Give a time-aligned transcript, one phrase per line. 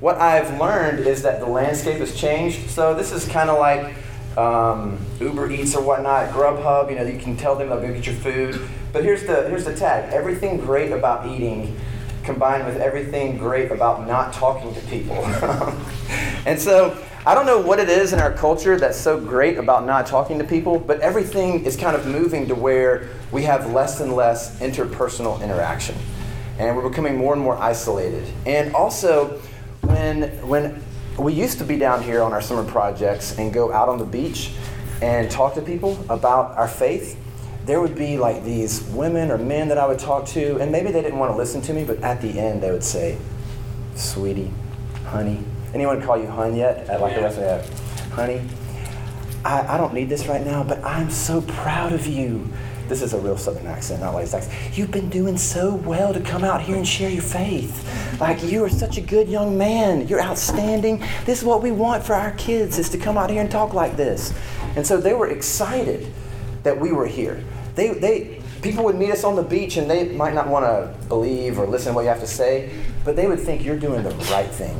[0.00, 2.70] what I've learned is that the landscape has changed.
[2.70, 3.96] So this is kind of like
[4.38, 6.90] um, Uber Eats or whatnot, Grubhub.
[6.90, 8.60] You know, you can tell them they'll go get your food.
[8.92, 11.76] But here's the here's the tag: everything great about eating,
[12.22, 15.16] combined with everything great about not talking to people.
[16.46, 16.96] and so
[17.26, 20.38] I don't know what it is in our culture that's so great about not talking
[20.38, 24.58] to people, but everything is kind of moving to where we have less and less
[24.60, 25.96] interpersonal interaction.
[26.58, 28.26] And we're becoming more and more isolated.
[28.46, 29.40] And also,
[29.82, 30.82] when, when
[31.18, 34.04] we used to be down here on our summer projects and go out on the
[34.04, 34.52] beach
[35.02, 37.18] and talk to people about our faith,
[37.64, 40.90] there would be like these women or men that I would talk to, and maybe
[40.90, 43.18] they didn't want to listen to me, but at the end they would say,
[43.94, 44.50] Sweetie,
[45.04, 45.44] honey,
[45.74, 46.88] Anyone call you hun yet?
[46.88, 47.68] At like the rest of that,
[48.10, 48.40] honey.
[49.44, 52.48] I, I don't need this right now, but I'm so proud of you.
[52.88, 54.76] This is a real Southern accent, not like accent.
[54.76, 58.20] You've been doing so well to come out here and share your faith.
[58.20, 60.08] Like you are such a good young man.
[60.08, 61.02] You're outstanding.
[61.24, 63.74] This is what we want for our kids is to come out here and talk
[63.74, 64.32] like this.
[64.76, 66.12] And so they were excited
[66.62, 67.44] that we were here.
[67.74, 71.06] They, they, people would meet us on the beach and they might not want to
[71.08, 72.72] believe or listen to what you have to say,
[73.04, 74.76] but they would think you're doing the right thing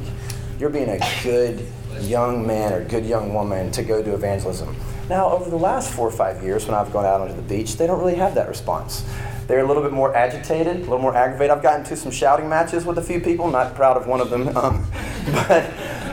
[0.59, 1.65] you're being a good
[2.03, 4.75] young man or good young woman to go do evangelism.
[5.09, 7.77] Now, over the last four or five years, when I've gone out onto the beach,
[7.77, 9.05] they don't really have that response.
[9.47, 11.51] They're a little bit more agitated, a little more aggravated.
[11.51, 14.29] I've gotten to some shouting matches with a few people, not proud of one of
[14.29, 14.87] them, um,
[15.33, 15.65] but,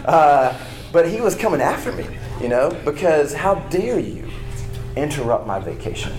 [0.06, 0.58] uh,
[0.94, 2.08] but he was coming after me,
[2.40, 4.30] you know, because how dare you
[4.96, 6.14] interrupt my vacation?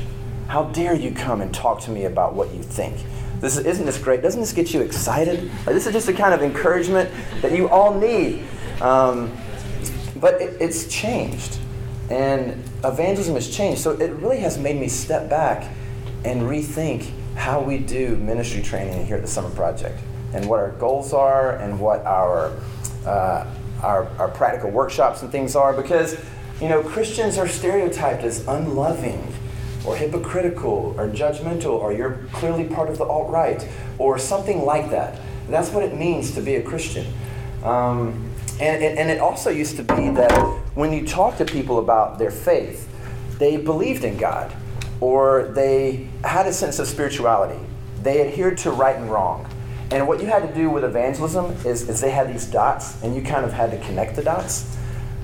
[0.49, 2.97] How dare you come and talk to me about what you think?
[3.41, 4.23] This is, isn't this great?
[4.23, 5.51] Doesn't this get you excited?
[5.65, 8.45] This is just a kind of encouragement that you all need.
[8.81, 9.35] Um,
[10.21, 11.59] but it, it's changed,
[12.11, 13.81] and evangelism has changed.
[13.81, 15.73] So it really has made me step back
[16.25, 19.99] and rethink how we do ministry training here at the Summer Project,
[20.33, 22.53] and what our goals are, and what our
[23.07, 23.47] uh,
[23.83, 25.73] our, our practical workshops and things are.
[25.73, 26.19] Because
[26.61, 29.33] you know Christians are stereotyped as unloving
[29.87, 33.67] or hypocritical or judgmental or you're clearly part of the alt right
[33.99, 35.19] or something like that.
[35.49, 37.07] That's what it means to be a Christian.
[37.63, 38.26] Um,
[38.61, 40.33] and, and it also used to be that
[40.75, 42.89] when you talk to people about their faith,
[43.39, 44.53] they believed in God
[45.01, 47.61] or they had a sense of spirituality.
[48.03, 49.51] They adhered to right and wrong.
[49.91, 53.15] And what you had to do with evangelism is, is they had these dots, and
[53.15, 54.77] you kind of had to connect the dots.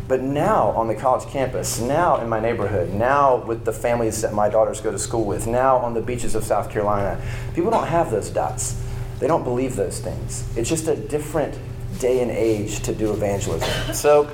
[0.06, 4.34] But now on the college campus, now in my neighborhood, now with the families that
[4.34, 7.21] my daughters go to school with, now on the beaches of South Carolina,
[7.54, 8.81] people don't have those dots.
[9.19, 10.44] They don't believe those things.
[10.56, 11.59] It's just a different
[12.03, 13.95] day and age to do evangelism.
[13.95, 14.29] So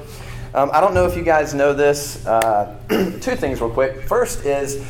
[0.55, 2.27] um, I don't know if you guys know this.
[2.27, 4.03] Uh, two things, real quick.
[4.03, 4.85] First is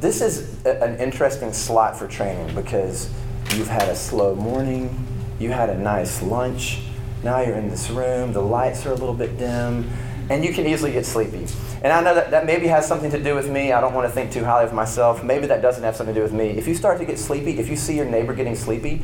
[0.00, 3.08] this is a, an interesting slot for training because
[3.54, 5.06] you've had a slow morning,
[5.38, 6.80] you had a nice lunch,
[7.22, 9.88] now you're in this room, the lights are a little bit dim
[10.28, 11.46] and you can easily get sleepy.
[11.82, 13.72] And I know that that maybe has something to do with me.
[13.72, 15.22] I don't want to think too highly of myself.
[15.22, 16.48] Maybe that doesn't have something to do with me.
[16.48, 19.02] If you start to get sleepy, if you see your neighbor getting sleepy,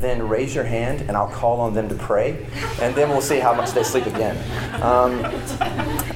[0.00, 2.46] then raise your hand and I'll call on them to pray,
[2.80, 4.36] and then we'll see how much they sleep again.
[4.82, 5.24] Um,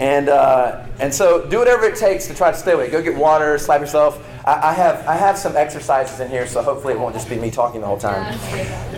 [0.01, 2.93] and, uh, and so do whatever it takes to try to stay awake.
[2.93, 4.25] Go get water, slap yourself.
[4.45, 7.37] I, I, have, I have some exercises in here, so hopefully it won't just be
[7.37, 8.33] me talking the whole time.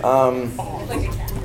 [0.04, 0.54] Um,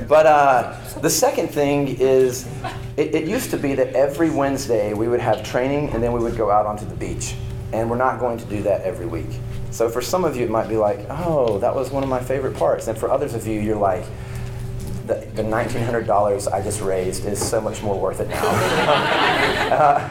[0.06, 2.48] but uh, the second thing is,
[2.96, 6.20] it, it used to be that every Wednesday we would have training and then we
[6.20, 7.34] would go out onto the beach.
[7.72, 9.28] And we're not going to do that every week.
[9.70, 12.20] So for some of you, it might be like, oh, that was one of my
[12.20, 12.88] favorite parts.
[12.88, 14.04] And for others of you, you're like,
[15.06, 18.46] the, the $1,900 I just raised is so much more worth it now.
[19.72, 20.08] uh,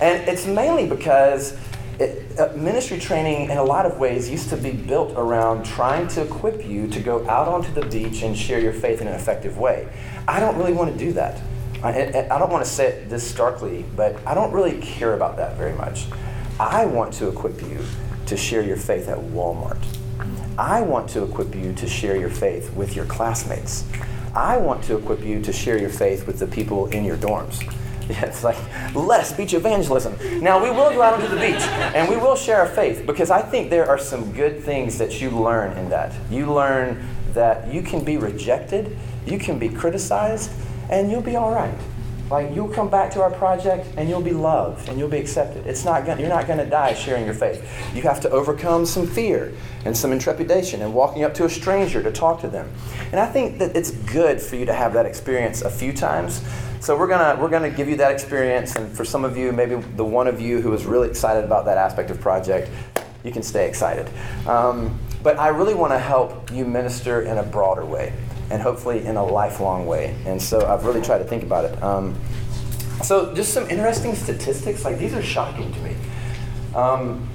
[0.00, 1.56] and it's mainly because
[1.98, 6.08] it, uh, ministry training, in a lot of ways, used to be built around trying
[6.08, 9.14] to equip you to go out onto the beach and share your faith in an
[9.14, 9.88] effective way.
[10.26, 11.40] I don't really want to do that.
[11.82, 15.36] I, I don't want to say it this starkly, but I don't really care about
[15.36, 16.06] that very much.
[16.62, 17.80] I want to equip you
[18.26, 19.84] to share your faith at Walmart.
[20.56, 23.84] I want to equip you to share your faith with your classmates.
[24.32, 27.60] I want to equip you to share your faith with the people in your dorms.
[28.08, 28.56] Yeah, it's like
[28.94, 30.16] less beach evangelism.
[30.40, 31.62] Now we will go out onto the beach
[31.96, 35.20] and we will share our faith because I think there are some good things that
[35.20, 36.14] you learn in that.
[36.30, 38.96] You learn that you can be rejected,
[39.26, 40.52] you can be criticized,
[40.90, 41.74] and you'll be all right.
[42.32, 45.66] Like you'll come back to our project and you'll be loved and you'll be accepted.
[45.66, 47.62] It's not gonna, you're not going to die sharing your faith.
[47.94, 49.52] You have to overcome some fear
[49.84, 52.72] and some intrepidation and walking up to a stranger to talk to them.
[53.10, 56.42] And I think that it's good for you to have that experience a few times.
[56.80, 59.76] So we're gonna we're gonna give you that experience, and for some of you, maybe
[59.76, 62.70] the one of you who is really excited about that aspect of project,
[63.24, 64.08] you can stay excited.
[64.48, 68.14] Um, but I really want to help you minister in a broader way.
[68.52, 70.14] And hopefully in a lifelong way.
[70.26, 71.82] And so I've really tried to think about it.
[71.82, 72.14] Um,
[73.02, 75.96] so just some interesting statistics, like these are shocking to me.
[76.74, 77.26] Um,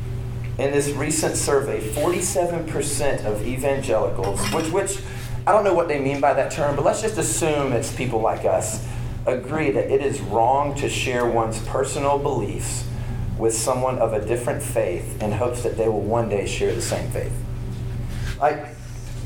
[0.59, 4.99] in this recent survey, 47% of evangelicals, which, which
[5.45, 8.21] I don't know what they mean by that term, but let's just assume it's people
[8.21, 8.85] like us,
[9.25, 12.87] agree that it is wrong to share one's personal beliefs
[13.39, 16.81] with someone of a different faith in hopes that they will one day share the
[16.81, 17.33] same faith.
[18.39, 18.76] Like,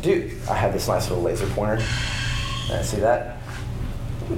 [0.02, 1.84] dude, I have this nice little laser pointer.
[2.84, 3.38] see that?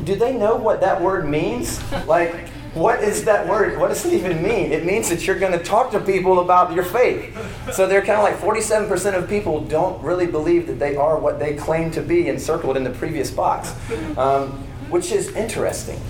[0.04, 1.80] Do they know what that word means?
[2.08, 3.80] Like, what is that word?
[3.80, 4.72] What does it even mean?
[4.72, 7.38] It means that you're going to talk to people about your faith.
[7.72, 11.40] So they're kind of like 47% of people don't really believe that they are what
[11.40, 13.76] they claim to be encircled in the previous box,
[14.18, 14.50] um,
[14.90, 16.02] which is interesting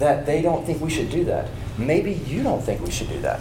[0.00, 1.48] that they don't think we should do that.
[1.78, 3.40] Maybe you don't think we should do that.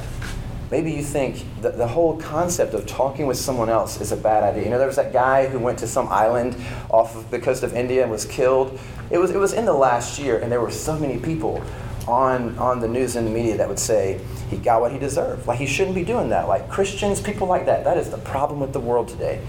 [0.71, 4.43] Maybe you think that the whole concept of talking with someone else is a bad
[4.43, 4.65] idea.
[4.65, 6.55] You know, there was that guy who went to some island
[6.89, 8.79] off of the coast of India and was killed.
[9.09, 11.63] It was, it was in the last year, and there were so many people
[12.07, 15.47] on, on the news and the media that would say he got what he deserved.
[15.47, 16.47] Like he shouldn't be doing that.
[16.47, 17.83] Like Christians, people like that.
[17.83, 19.41] That is the problem with the world today.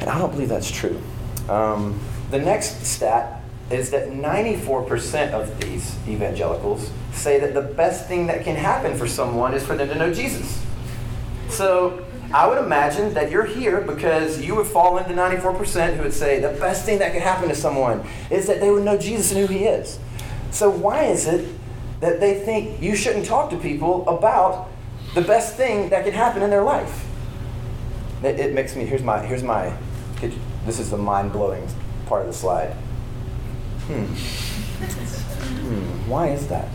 [0.00, 1.00] And I don't believe that's true.
[1.48, 2.00] Um,
[2.30, 3.43] the next stat
[3.74, 9.08] is that 94% of these evangelicals say that the best thing that can happen for
[9.08, 10.64] someone is for them to know Jesus.
[11.48, 16.12] So I would imagine that you're here because you would fall into 94% who would
[16.12, 19.32] say the best thing that can happen to someone is that they would know Jesus
[19.32, 19.98] and who he is.
[20.50, 21.52] So, why is it
[22.00, 24.68] that they think you shouldn't talk to people about
[25.14, 27.06] the best thing that can happen in their life?
[28.22, 29.76] It, it makes me, here's my, here's my,
[30.64, 31.66] this is the mind blowing
[32.06, 32.76] part of the slide.
[33.86, 34.04] Hmm.
[35.66, 36.10] hmm.
[36.10, 36.68] Why is that?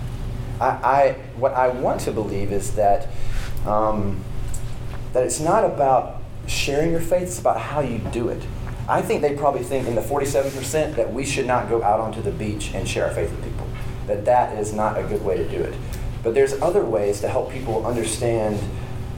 [0.59, 3.07] I, I, what I want to believe is that,
[3.65, 4.23] um,
[5.13, 8.43] that it's not about sharing your faith, it's about how you do it.
[8.87, 12.21] I think they probably think in the 47% that we should not go out onto
[12.21, 13.67] the beach and share our faith with people.
[14.07, 15.75] That that is not a good way to do it.
[16.23, 18.59] But there's other ways to help people understand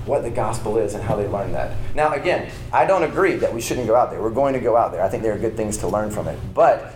[0.05, 1.77] what the gospel is and how they learn that.
[1.95, 4.21] Now, again, I don't agree that we shouldn't go out there.
[4.21, 5.03] We're going to go out there.
[5.03, 6.37] I think there are good things to learn from it.
[6.53, 6.93] But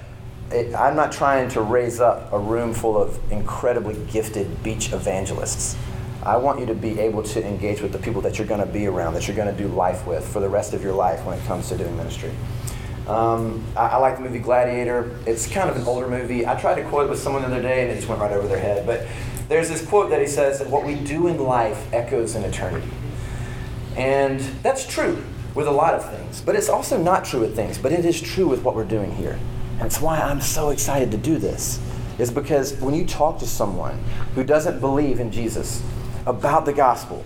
[0.52, 5.76] it, I'm not trying to raise up a room full of incredibly gifted beach evangelists.
[6.24, 8.66] I want you to be able to engage with the people that you're going to
[8.66, 11.24] be around, that you're going to do life with for the rest of your life
[11.24, 12.32] when it comes to doing ministry.
[13.08, 15.16] Um, I, I, like the movie Gladiator.
[15.28, 16.48] It's kind of an older movie.
[16.48, 18.32] I tried to quote it with someone the other day and it just went right
[18.32, 18.88] over their head.
[18.88, 19.06] But
[19.48, 22.90] there's this quote that he says that what we do in life echoes in eternity.
[23.96, 26.42] And that's true with a lot of things.
[26.42, 27.78] But it's also not true with things.
[27.78, 29.40] But it is true with what we're doing here.
[29.82, 31.80] It's why I'm so excited to do this.
[32.18, 34.00] Is because when you talk to someone
[34.36, 35.84] who doesn't believe in Jesus,
[36.26, 37.24] about the gospel.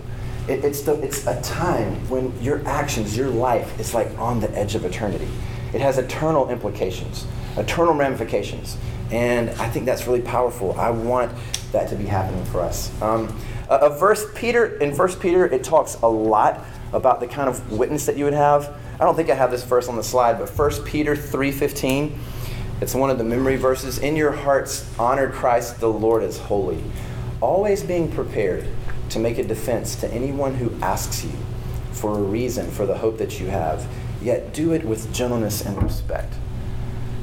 [0.48, 4.50] It, it's, the, it's a time when your actions, your life, is like on the
[4.56, 5.28] edge of eternity.
[5.72, 7.26] It has eternal implications,
[7.56, 8.76] eternal ramifications.
[9.10, 10.78] And I think that's really powerful.
[10.78, 11.32] I want
[11.72, 12.90] that to be happening for us.
[13.00, 13.34] Um,
[13.68, 17.72] a, a verse, Peter, in First Peter, it talks a lot about the kind of
[17.72, 18.76] witness that you would have.
[18.98, 22.16] I don't think I have this verse on the slide, but 1 Peter 3.15,
[22.80, 23.98] it's one of the memory verses.
[23.98, 26.82] In your hearts, honor Christ the Lord as holy,
[27.40, 28.66] always being prepared
[29.10, 31.32] to make a defense to anyone who asks you
[31.92, 33.86] for a reason for the hope that you have,
[34.22, 36.32] yet do it with gentleness and respect.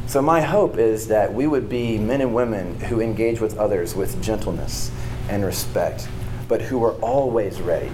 [0.05, 3.95] So, my hope is that we would be men and women who engage with others
[3.95, 4.91] with gentleness
[5.27, 6.07] and respect,
[6.47, 7.91] but who are always ready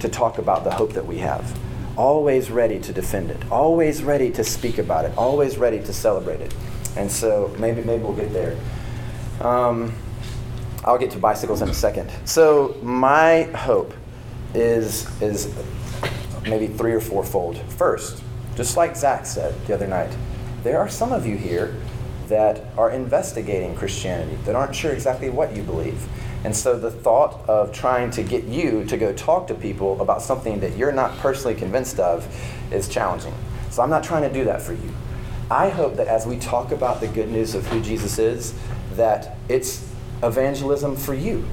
[0.00, 1.58] to talk about the hope that we have,
[1.96, 6.40] always ready to defend it, always ready to speak about it, always ready to celebrate
[6.40, 6.54] it.
[6.98, 8.56] And so, maybe, maybe we'll get there.
[9.40, 9.94] Um,
[10.84, 12.10] I'll get to bicycles in a second.
[12.24, 13.94] So my hope
[14.54, 15.54] is is
[16.44, 17.58] maybe three or fourfold.
[17.72, 18.22] First,
[18.56, 20.14] just like Zach said the other night,
[20.62, 21.76] there are some of you here
[22.28, 26.06] that are investigating Christianity, that aren't sure exactly what you believe.
[26.44, 30.22] And so the thought of trying to get you to go talk to people about
[30.22, 32.26] something that you're not personally convinced of
[32.72, 33.34] is challenging.
[33.70, 34.90] So I'm not trying to do that for you.
[35.50, 38.54] I hope that as we talk about the good news of who Jesus is,
[38.92, 39.90] that it's
[40.22, 41.44] evangelism for you.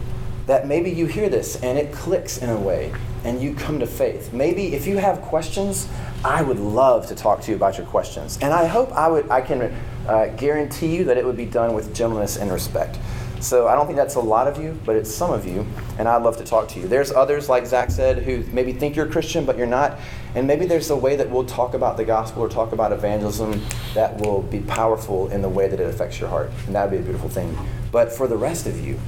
[0.48, 3.88] That maybe you hear this and it clicks in a way and you come to
[3.88, 4.32] faith.
[4.34, 5.88] Maybe if you have questions,
[6.24, 8.38] I would love to talk to you about your questions.
[8.42, 9.74] And I hope I would I can
[10.08, 13.00] uh, guarantee you that it would be done with gentleness and respect.
[13.40, 15.68] So I don't think that's a lot of you, but it's some of you,
[16.00, 16.88] and I'd love to talk to you.
[16.88, 20.00] There's others, like Zach said, who maybe think you're a Christian, but you're not.
[20.36, 23.62] And maybe there's a way that we'll talk about the gospel or talk about evangelism
[23.94, 26.52] that will be powerful in the way that it affects your heart.
[26.68, 27.58] And that would be a beautiful thing.
[27.92, 29.00] But for the rest of you,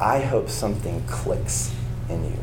[0.00, 1.74] I hope something clicks
[2.08, 2.38] in you.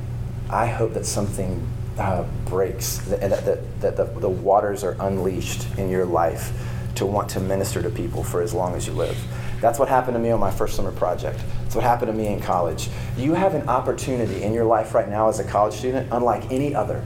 [0.50, 1.66] I hope that something
[1.98, 6.52] uh, breaks, that, that, that, the, the waters are unleashed in your life
[6.96, 9.18] to want to minister to people for as long as you live.
[9.62, 11.40] That's what happened to me on my first summer project.
[11.62, 12.90] That's what happened to me in college.
[13.16, 16.74] You have an opportunity in your life right now as a college student, unlike any
[16.76, 17.04] other,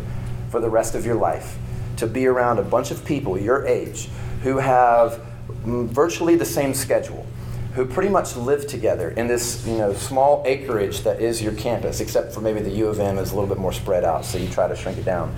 [0.56, 1.58] for the rest of your life,
[1.98, 4.08] to be around a bunch of people your age
[4.42, 5.20] who have
[5.66, 7.26] mm, virtually the same schedule,
[7.74, 12.00] who pretty much live together in this you know, small acreage that is your campus,
[12.00, 14.38] except for maybe the U of M is a little bit more spread out, so
[14.38, 15.36] you try to shrink it down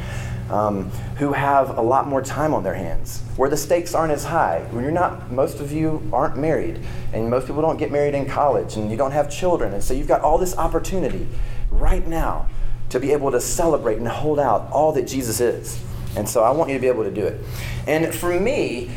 [0.52, 4.24] um, who have a lot more time on their hands, where the stakes aren't as
[4.24, 4.68] high.
[4.70, 6.80] When you're not, most of you aren't married,
[7.12, 9.96] and most people don't get married in college, and you don't have children, and so
[9.96, 11.28] you've got all this opportunity
[11.72, 12.48] right now
[12.90, 15.82] to be able to celebrate and hold out all that Jesus is.
[16.16, 17.40] And so I want you to be able to do it.
[17.86, 18.92] And for me,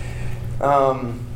[0.61, 1.27] um,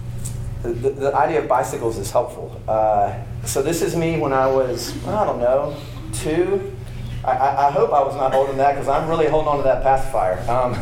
[0.63, 2.61] the, the, idea of bicycles is helpful.
[2.67, 5.77] Uh, so this is me when I was, I don't know,
[6.13, 6.75] two,
[7.23, 9.83] I, I, hope I was not holding that because I'm really holding on to that
[9.83, 10.39] pacifier.
[10.51, 10.75] Um,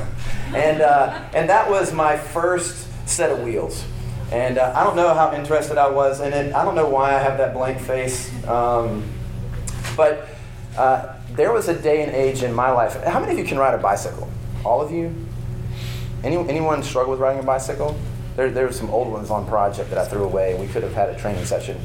[0.55, 3.85] and, uh, and that was my first set of wheels.
[4.31, 6.55] And uh, I don't know how interested I was in it.
[6.55, 8.33] I don't know why I have that blank face.
[8.47, 9.05] Um,
[9.97, 10.29] but
[10.77, 13.03] uh, there was a day and age in my life.
[13.05, 14.29] How many of you can ride a bicycle?
[14.65, 15.15] All of you?
[16.23, 17.99] Any, anyone struggle with riding a bicycle?
[18.37, 20.95] There, there were some old ones on project that I threw away, we could have
[20.95, 21.81] had a training session.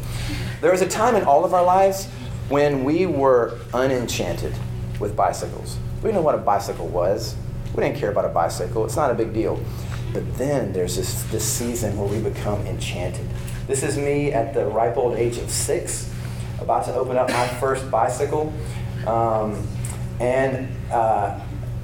[0.62, 2.08] There was a time in all of our lives
[2.50, 4.54] when we were unenchanted
[5.00, 5.78] with bicycles.
[5.98, 7.36] We didn't know what a bicycle was.
[7.74, 8.86] We didn't care about a bicycle.
[8.86, 9.62] It's not a big deal.
[10.14, 13.28] But then there's this, this season where we become enchanted.
[13.68, 16.14] This is me at the ripe old age of six,
[16.60, 18.54] about to open up my first bicycle.
[19.08, 19.68] Um,
[20.20, 21.40] and uh,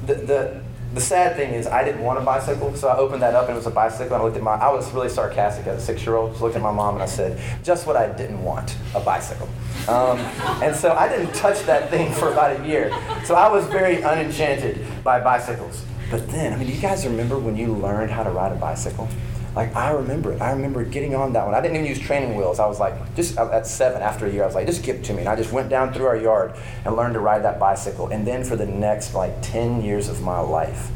[0.05, 0.63] the, the,
[0.93, 3.53] the sad thing is I didn't want a bicycle, so I opened that up and
[3.53, 4.13] it was a bicycle.
[4.13, 6.31] And I looked at my, I was really sarcastic as a six-year-old.
[6.31, 9.49] Just looked at my mom and I said, just what I didn't want, a bicycle.
[9.87, 10.19] Um,
[10.61, 12.91] and so I didn't touch that thing for about a year.
[13.25, 15.83] So I was very unenchanted by bicycles.
[16.11, 18.55] But then, I mean, do you guys remember when you learned how to ride a
[18.55, 19.07] bicycle?
[19.55, 20.41] Like I remember it.
[20.41, 21.53] I remember getting on that one.
[21.53, 22.60] I didn't even use training wheels.
[22.60, 25.03] I was like, just at seven, after a year, I was like, just give it
[25.05, 25.19] to me.
[25.19, 26.55] And I just went down through our yard
[26.86, 28.07] and learned to ride that bicycle.
[28.07, 30.89] And then for the next like 10 years of my life,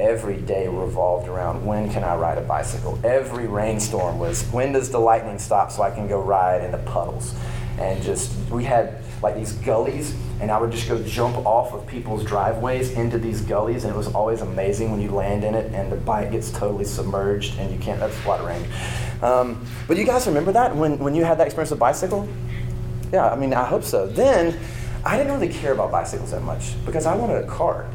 [0.00, 2.98] every day revolved around when can I ride a bicycle.
[3.04, 6.78] Every rainstorm was when does the lightning stop so I can go ride in the
[6.78, 7.34] puddles.
[7.78, 11.86] And just, we had like these gullies, and I would just go jump off of
[11.86, 15.72] people's driveways into these gullies, and it was always amazing when you land in it
[15.72, 18.66] and the bike gets totally submerged and you can't, that's of rain.
[19.22, 22.28] Um, but you guys remember that when, when you had that experience with bicycle?
[23.12, 24.06] Yeah, I mean, I hope so.
[24.06, 24.58] Then,
[25.06, 27.86] I didn't really care about bicycles that much because I wanted a car.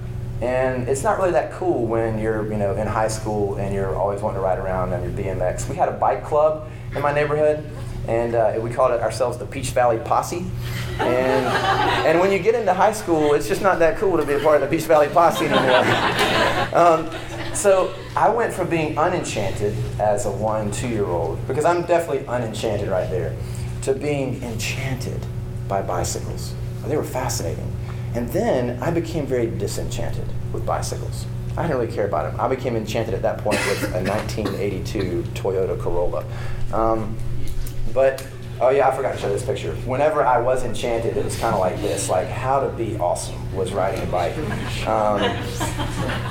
[0.41, 3.95] And it's not really that cool when you're, you know, in high school and you're
[3.95, 5.67] always wanting to ride around on your BMX.
[5.67, 7.69] We had a bike club in my neighborhood,
[8.10, 10.44] and uh, we called it ourselves the Peach Valley Posse.
[10.98, 11.46] And,
[12.08, 14.39] and when you get into high school, it's just not that cool to be a
[14.39, 16.74] part of the Peach Valley Posse anymore.
[16.74, 17.08] um,
[17.54, 22.25] so I went from being unenchanted as a one, two year old, because I'm definitely
[22.25, 23.36] unenchanted right there,
[23.84, 25.24] to being enchanted
[25.68, 26.56] by bicycles.
[26.88, 27.72] They were fascinating.
[28.16, 31.28] And then I became very disenchanted with bicycles.
[31.56, 32.42] I didn't really care about them.
[32.42, 36.25] I became enchanted at that point with a 1982 Toyota Corolla.
[36.74, 37.16] Um,
[37.93, 38.25] but
[38.62, 39.74] oh yeah, I forgot to show this picture.
[39.86, 43.55] Whenever I was enchanted, it was kind of like this: like how to be awesome
[43.55, 44.38] was riding a bike.
[44.88, 45.19] Um,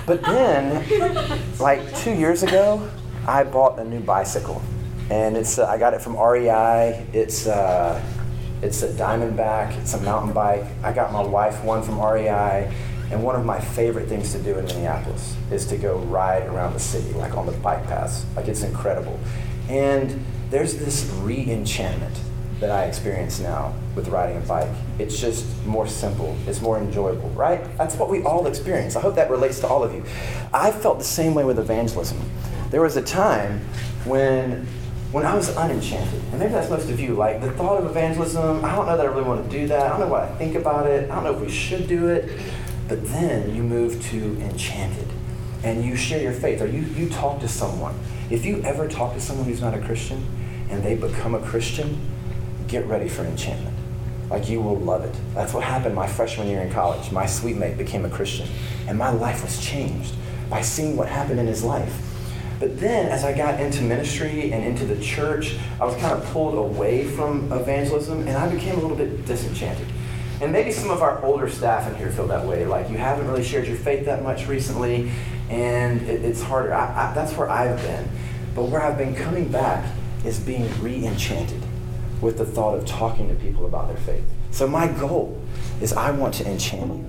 [0.06, 2.88] but then, like two years ago,
[3.26, 4.62] I bought a new bicycle,
[5.10, 7.06] and it's uh, I got it from REI.
[7.12, 8.02] It's uh,
[8.62, 9.76] it's a Diamondback.
[9.78, 10.64] It's a mountain bike.
[10.82, 12.72] I got my wife one from REI.
[13.10, 16.74] And one of my favorite things to do in Minneapolis is to go ride around
[16.74, 18.26] the city, like on the bike paths.
[18.36, 19.18] Like it's incredible.
[19.70, 22.18] And there's this re-enchantment
[22.60, 24.70] that I experience now with riding a bike.
[24.98, 27.76] It's just more simple, it's more enjoyable, right?
[27.78, 28.96] That's what we all experience.
[28.96, 30.04] I hope that relates to all of you.
[30.52, 32.18] I felt the same way with evangelism.
[32.70, 33.60] There was a time
[34.04, 34.66] when
[35.12, 38.62] when I was unenchanted, and maybe that's most of you, like the thought of evangelism,
[38.62, 39.80] I don't know that I really want to do that.
[39.80, 41.10] I don't know what I think about it.
[41.10, 42.28] I don't know if we should do it.
[42.88, 45.06] But then you move to enchanted
[45.62, 47.98] and you share your faith or you, you talk to someone.
[48.30, 50.24] If you ever talk to someone who's not a Christian
[50.70, 51.98] and they become a Christian,
[52.66, 53.76] get ready for enchantment.
[54.30, 55.14] Like you will love it.
[55.34, 57.10] That's what happened my freshman year in college.
[57.10, 58.48] My suite mate became a Christian,
[58.86, 60.14] and my life was changed
[60.50, 62.04] by seeing what happened in his life.
[62.60, 66.24] But then, as I got into ministry and into the church, I was kind of
[66.32, 69.86] pulled away from evangelism and I became a little bit disenchanted.
[70.40, 72.66] And maybe some of our older staff in here feel that way.
[72.66, 75.10] Like you haven't really shared your faith that much recently,
[75.50, 76.74] and it, it's harder.
[76.74, 78.08] I, I, that's where I've been.
[78.54, 79.84] But where I've been coming back
[80.24, 81.62] is being re enchanted
[82.20, 84.24] with the thought of talking to people about their faith.
[84.50, 85.40] So, my goal
[85.80, 87.04] is I want to enchant you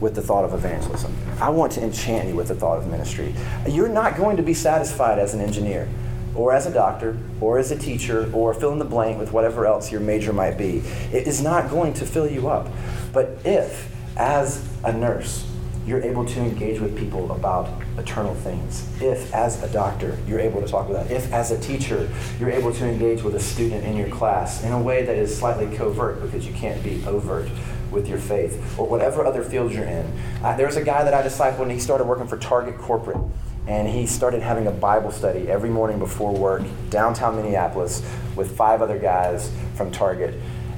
[0.00, 1.14] with the thought of evangelism.
[1.40, 3.34] I want to enchant you with the thought of ministry.
[3.68, 5.88] You're not going to be satisfied as an engineer.
[6.34, 9.66] or as a doctor, or as a teacher, or fill in the blank with whatever
[9.66, 10.78] else your major might be.
[11.12, 12.68] It is not going to fill you up.
[13.12, 15.48] But if, as a nurse,
[15.86, 18.88] you're able to engage with people about eternal things.
[19.00, 21.14] If, as a doctor, you're able to talk about that.
[21.14, 22.10] If, as a teacher,
[22.40, 25.36] you're able to engage with a student in your class in a way that is
[25.36, 27.48] slightly covert because you can't be overt
[27.90, 30.10] with your faith, or whatever other fields you're in.
[30.42, 33.18] Uh, there was a guy that I discipled, and he started working for Target Corporate.
[33.66, 38.02] And he started having a Bible study every morning before work, downtown Minneapolis,
[38.36, 40.34] with five other guys from Target.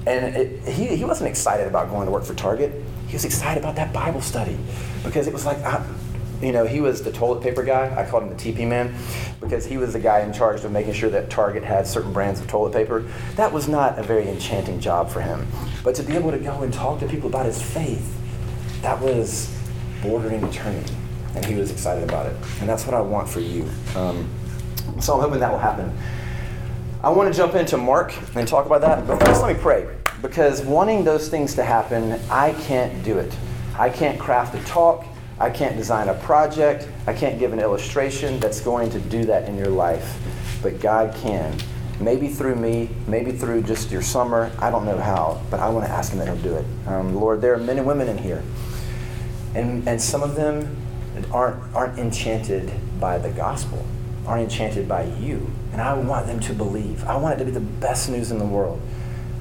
[0.06, 2.84] And it, he, he wasn't excited about going to work for Target.
[3.06, 4.58] He was excited about that Bible study
[5.04, 5.84] because it was like, I,
[6.42, 7.94] you know, he was the toilet paper guy.
[7.96, 8.94] I called him the TP man
[9.40, 12.40] because he was the guy in charge of making sure that Target had certain brands
[12.40, 13.04] of toilet paper.
[13.36, 15.46] That was not a very enchanting job for him.
[15.82, 18.14] But to be able to go and talk to people about his faith,
[18.82, 19.54] that was
[20.02, 20.94] bordering eternity.
[21.34, 22.36] And he was excited about it.
[22.60, 23.68] And that's what I want for you.
[23.94, 24.28] Um,
[25.00, 25.96] so I'm hoping that will happen.
[27.02, 29.06] I want to jump into Mark and talk about that.
[29.06, 29.86] But first, let me pray.
[30.22, 33.34] Because wanting those things to happen, I can't do it.
[33.78, 35.04] I can't craft a talk.
[35.38, 36.88] I can't design a project.
[37.06, 40.18] I can't give an illustration that's going to do that in your life.
[40.62, 41.54] But God can.
[42.00, 44.50] Maybe through me, maybe through just your summer.
[44.58, 46.64] I don't know how, but I want to ask Him that He'll do it.
[46.86, 48.42] Um, Lord, there are men and women in here.
[49.54, 50.76] And, and some of them
[51.32, 53.84] aren't, aren't enchanted by the gospel,
[54.26, 55.50] aren't enchanted by you.
[55.72, 57.04] And I want them to believe.
[57.04, 58.80] I want it to be the best news in the world.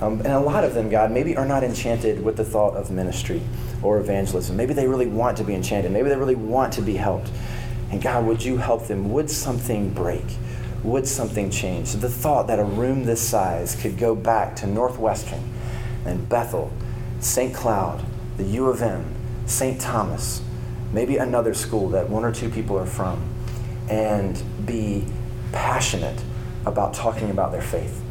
[0.02, 2.92] Um, and a lot of them, God, maybe are not enchanted with the thought of
[2.92, 3.42] ministry
[3.82, 4.58] or evangelism.
[4.58, 5.92] Maybe they really want to be enchanted.
[5.92, 7.32] Maybe they really want to be helped.
[7.92, 9.12] And God, would you help them?
[9.14, 10.26] Would something break?
[10.84, 11.94] Would something change?
[11.94, 15.42] The thought that a room this size could go back to Northwestern
[16.06, 16.72] and Bethel,
[17.20, 17.54] St.
[17.54, 18.04] Cloud,
[18.38, 19.80] the U of M, St.
[19.80, 20.42] Thomas,
[20.92, 23.24] maybe another school that one or two people are from,
[23.90, 25.06] and be
[25.54, 26.22] passionate
[26.66, 28.05] about talking about their faith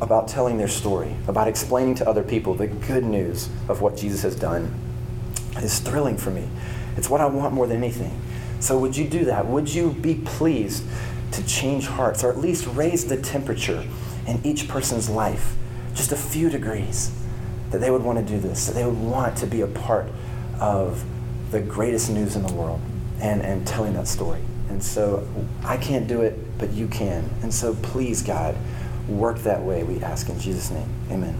[0.00, 4.22] about telling their story, about explaining to other people the good news of what Jesus
[4.22, 4.72] has done
[5.56, 6.48] is thrilling for me.
[6.96, 8.20] It's what I want more than anything.
[8.60, 9.46] So, would you do that?
[9.46, 10.84] Would you be pleased
[11.32, 13.84] to change hearts or at least raise the temperature
[14.26, 15.54] in each person's life
[15.94, 17.12] just a few degrees?
[17.70, 20.06] That they would want to do this, that they would want to be a part
[20.58, 21.04] of
[21.50, 22.80] the greatest news in the world
[23.20, 24.40] and, and telling that story.
[24.70, 25.26] And so,
[25.64, 27.28] I can't do it, but you can.
[27.42, 28.56] And so, please, God,
[29.08, 30.88] work that way, we ask in Jesus' name.
[31.10, 31.36] Amen.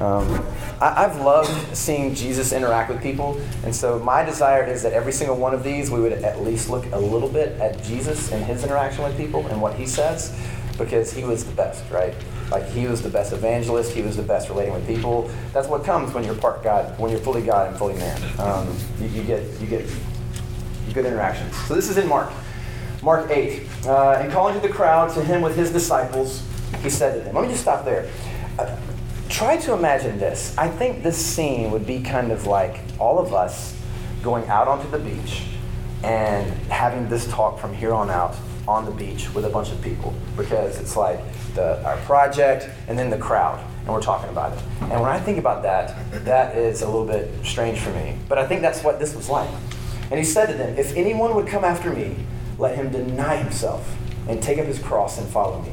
[0.00, 0.44] Um,
[0.80, 5.12] I, have loved seeing Jesus interact with people, and so my desire is that every
[5.12, 8.44] single one of these, we would at least look a little bit at Jesus and
[8.44, 10.36] his interaction with people and what he says,
[10.76, 12.14] because he was the best, right?
[12.50, 15.30] Like he was the best evangelist, he was the best relating with people.
[15.52, 18.40] That's what comes when you're part God, when you're fully God and fully man.
[18.40, 19.88] Um, you, you, get you get
[20.92, 21.50] good interaction.
[21.68, 22.32] So this is in Mark,
[23.02, 26.42] Mark eight, uh, and calling to the crowd to him with his disciples
[26.82, 27.34] he said to them.
[27.34, 28.10] Let me just stop there.
[28.58, 28.76] Uh,
[29.28, 30.56] try to imagine this.
[30.58, 33.78] I think this scene would be kind of like all of us
[34.22, 35.44] going out onto the beach
[36.02, 38.36] and having this talk from here on out
[38.68, 41.18] on the beach with a bunch of people because it's like
[41.54, 44.62] the, our project and then the crowd and we're talking about it.
[44.82, 48.16] And when I think about that, that is a little bit strange for me.
[48.28, 49.50] But I think that's what this was like.
[50.10, 52.16] And he said to them, If anyone would come after me,
[52.58, 53.96] let him deny himself
[54.28, 55.72] and take up his cross and follow me.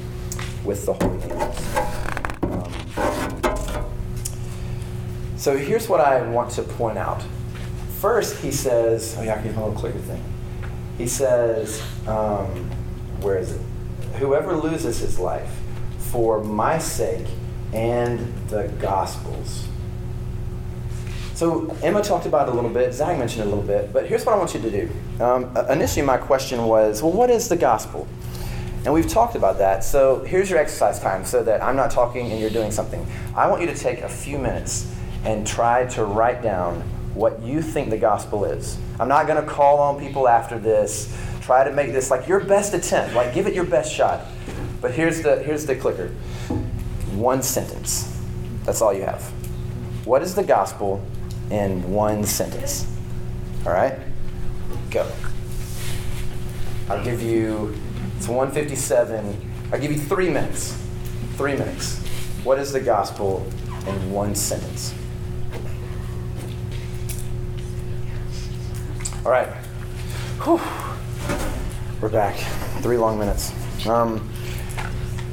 [0.63, 1.75] with the Holy angels.
[2.43, 2.71] Um,
[5.37, 7.23] so here's what I want to point out.
[7.99, 10.23] First, he says, oh yeah, I can my little clicker thing.
[10.97, 12.47] He says, um,
[13.21, 13.61] where is it?
[14.15, 15.49] Whoever loses his life
[15.97, 17.27] for my sake
[17.73, 18.19] and
[18.49, 19.67] the gospel's.
[21.33, 22.93] So Emma talked about it a little bit.
[22.93, 23.91] Zach mentioned it a little bit.
[23.91, 24.89] But here's what I want you to do.
[25.23, 28.07] Um, initially, my question was, well, what is the gospel?
[28.83, 29.83] And we've talked about that.
[29.83, 33.05] So here's your exercise time so that I'm not talking and you're doing something.
[33.35, 34.91] I want you to take a few minutes
[35.23, 36.81] and try to write down
[37.13, 38.79] what you think the gospel is.
[38.99, 41.15] I'm not going to call on people after this.
[41.41, 43.13] Try to make this like your best attempt.
[43.13, 44.25] Like give it your best shot.
[44.79, 46.07] But here's the here's the clicker.
[47.13, 48.19] One sentence.
[48.63, 49.23] That's all you have.
[50.05, 51.03] What is the gospel
[51.51, 52.87] in one sentence?
[53.65, 53.99] All right?
[54.89, 55.11] Go.
[56.89, 57.75] I'll give you
[58.21, 59.51] it's 157.
[59.71, 60.79] I give you three minutes.
[61.37, 61.97] Three minutes.
[62.43, 63.43] What is the gospel
[63.87, 64.93] in one sentence?
[69.25, 69.47] All right.
[70.43, 70.61] Whew.
[71.99, 72.35] We're back.
[72.83, 73.53] Three long minutes.
[73.87, 74.31] Um,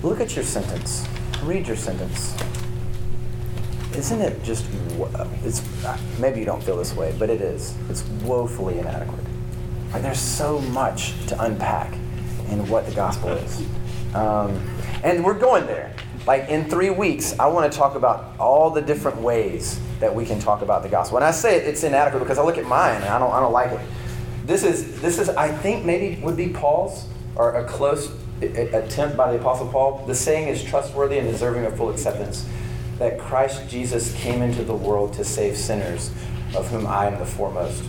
[0.02, 1.06] look at your sentence.
[1.42, 2.34] Read your sentence.
[3.94, 4.64] Isn't it just?
[5.44, 5.60] It's
[6.18, 7.76] maybe you don't feel this way, but it is.
[7.90, 9.26] It's woefully inadequate.
[9.92, 11.92] Like there's so much to unpack
[12.50, 13.64] in what the gospel is,
[14.14, 14.60] um,
[15.02, 15.94] and we're going there.
[16.26, 20.26] Like in three weeks, I want to talk about all the different ways that we
[20.26, 21.16] can talk about the gospel.
[21.16, 23.52] And I say it's inadequate because I look at mine and I don't, I don't
[23.52, 23.80] like it.
[24.44, 27.06] This is, this is, I think maybe would be Paul's
[27.36, 30.04] or a close attempt by the Apostle Paul.
[30.06, 32.48] The saying is trustworthy and deserving of full acceptance
[32.98, 36.10] that Christ Jesus came into the world to save sinners,
[36.56, 37.84] of whom I am the foremost.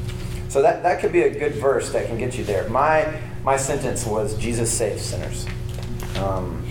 [0.49, 2.67] So that, that could be a good verse that can get you there.
[2.69, 5.45] My, my sentence was Jesus saves sinners.
[6.17, 6.65] Um,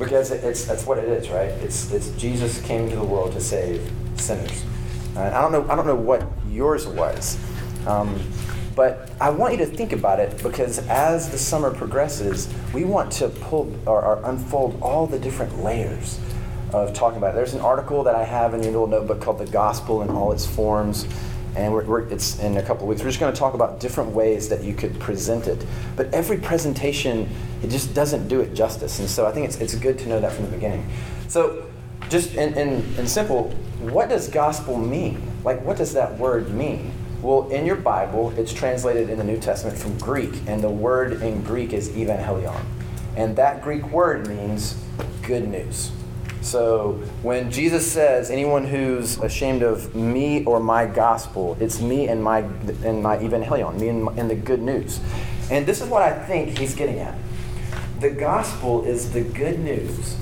[0.00, 1.50] because it's that's what it is, right?
[1.62, 4.64] It's it's Jesus came to the world to save sinners.
[5.10, 7.38] And I don't know I don't know what yours was,
[7.86, 8.18] um,
[8.74, 13.12] but I want you to think about it because as the summer progresses, we want
[13.12, 16.18] to pull or, or unfold all the different layers
[16.72, 17.36] of talking about it.
[17.36, 20.32] There's an article that I have in your little notebook called "The Gospel in All
[20.32, 21.06] Its Forms."
[21.56, 23.02] And we're, we're, it's in a couple of weeks.
[23.02, 25.64] We're just going to talk about different ways that you could present it.
[25.96, 27.28] But every presentation,
[27.62, 29.00] it just doesn't do it justice.
[29.00, 30.88] And so I think it's, it's good to know that from the beginning.
[31.28, 31.66] So,
[32.08, 35.22] just in, in, in simple, what does gospel mean?
[35.44, 36.92] Like, what does that word mean?
[37.22, 41.22] Well, in your Bible, it's translated in the New Testament from Greek, and the word
[41.22, 42.64] in Greek is evangelion.
[43.14, 44.82] And that Greek word means
[45.22, 45.92] good news.
[46.42, 52.22] So when Jesus says, anyone who's ashamed of me or my gospel, it's me and
[52.22, 55.00] my and my evangelion, me and, my, and the good news.
[55.50, 57.16] And this is what I think he's getting at.
[58.00, 60.16] The gospel is the good news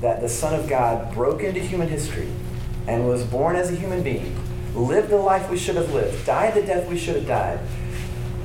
[0.00, 2.28] that the Son of God broke into human history
[2.88, 4.36] and was born as a human being,
[4.74, 7.60] lived the life we should have lived, died the death we should have died,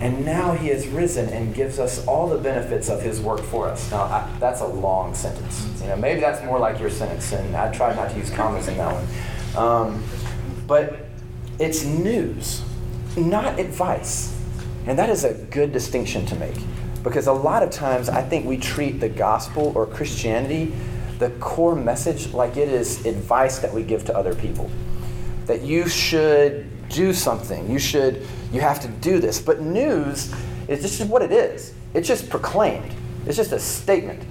[0.02, 3.68] and now he has risen and gives us all the benefits of his work for
[3.68, 3.90] us.
[3.92, 5.68] Now, I, that's a long sentence.
[5.82, 8.68] You know, maybe that's more like your sentence, and I tried not to use commas
[8.68, 9.64] in that one.
[9.66, 10.04] Um,
[10.68, 11.06] but
[11.60, 12.62] it's news,
[13.16, 14.38] not advice.
[14.86, 16.56] And that is a good distinction to make.
[17.02, 20.74] Because a lot of times I think we treat the gospel or Christianity,
[21.20, 24.70] the core message, like it is advice that we give to other people.
[25.46, 27.70] That you should do something.
[27.70, 29.42] You should, you have to do this.
[29.42, 30.34] But news
[30.68, 31.74] is just what it is.
[31.94, 32.92] It's just proclaimed.
[33.26, 34.24] It's just a statement.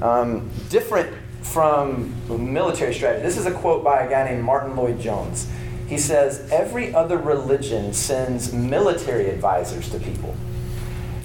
[0.00, 2.14] Um, different from
[2.52, 3.22] military strategy.
[3.22, 5.50] This is a quote by a guy named Martyn Lloyd-Jones.
[5.88, 10.36] He says, Every other religion sends military advisors to people.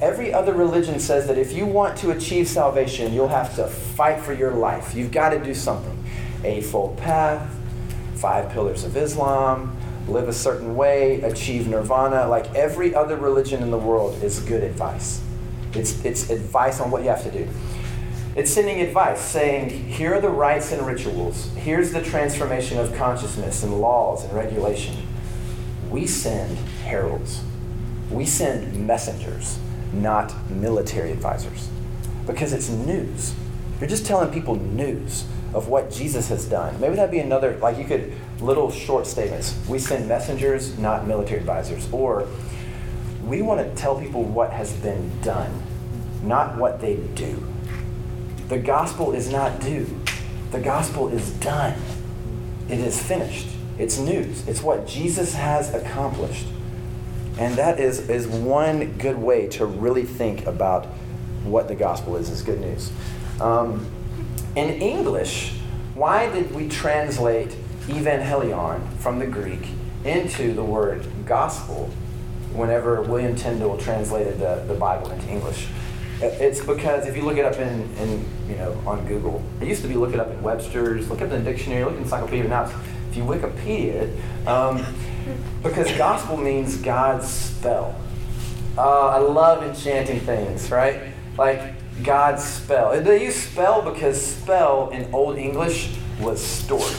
[0.02, 4.20] Every other religion says that if you want to achieve salvation, you'll have to fight
[4.20, 4.96] for your life.
[4.96, 6.04] You've got to do something.
[6.44, 7.50] Eightfold Path,
[8.16, 12.28] Five Pillars of Islam, live a certain way, achieve nirvana.
[12.28, 15.22] Like every other religion in the world is good advice.
[15.74, 17.48] It's, it's advice on what you have to do.
[18.36, 21.52] It's sending advice saying, here are the rites and rituals.
[21.56, 25.08] Here's the transformation of consciousness and laws and regulation.
[25.90, 27.42] We send heralds.
[28.10, 29.60] We send messengers,
[29.92, 31.70] not military advisors.
[32.26, 33.36] Because it's news.
[33.80, 36.80] You're just telling people news of what Jesus has done.
[36.80, 39.58] Maybe that'd be another, like you could, little short statements.
[39.68, 41.88] We send messengers, not military advisors.
[41.92, 42.28] Or
[43.26, 45.64] we want to tell people what has been done,
[46.24, 47.46] not what they do.
[48.50, 50.00] The gospel is not do,
[50.52, 51.80] the gospel is done.
[52.70, 53.48] It is finished.
[53.78, 54.48] It's news.
[54.48, 56.48] It's what Jesus has accomplished.
[57.38, 60.86] And that is, is one good way to really think about
[61.44, 62.92] what the gospel is, is good news.
[63.42, 63.90] Um,
[64.56, 65.54] in English,
[65.96, 67.50] why did we translate
[67.88, 69.68] evangelion from the Greek
[70.06, 71.90] into the word gospel
[72.54, 75.68] whenever William Tyndale translated the, the Bible into English?
[76.22, 79.82] It's because if you look it up in, in, you know, on Google, it used
[79.82, 82.48] to be look it up in Webster's, look up in the dictionary, look in encyclopedia.
[82.48, 82.72] Now,
[83.10, 84.86] if you Wikipedia it, um,
[85.62, 88.00] because gospel means God's spell.
[88.78, 91.12] Uh, I love enchanting things, right?
[91.38, 93.02] Like God's spell.
[93.02, 96.96] They use spell because spell in Old English was story.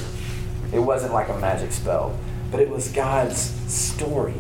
[0.73, 2.19] It wasn't like a magic spell,
[2.51, 3.39] but it was God's
[3.73, 4.35] story.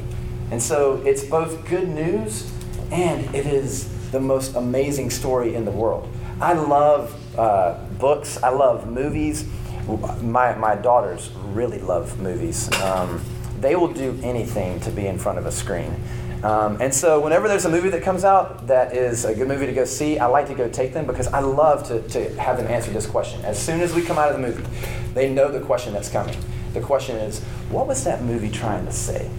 [0.50, 2.50] And so it's both good news
[2.90, 6.09] and it is the most amazing story in the world.
[6.40, 9.48] I love uh, books, I love movies.
[10.22, 12.72] My, my daughters really love movies.
[12.81, 13.22] Um,
[13.61, 15.94] they will do anything to be in front of a screen.
[16.44, 19.64] Um, and so, whenever there's a movie that comes out that is a good movie
[19.64, 22.59] to go see, I like to go take them because I love to, to have
[22.59, 23.42] them answer this question.
[23.46, 24.62] As soon as we come out of the movie,
[25.14, 26.37] they know the question that's coming.
[26.74, 29.30] The question is, what was that movie trying to say?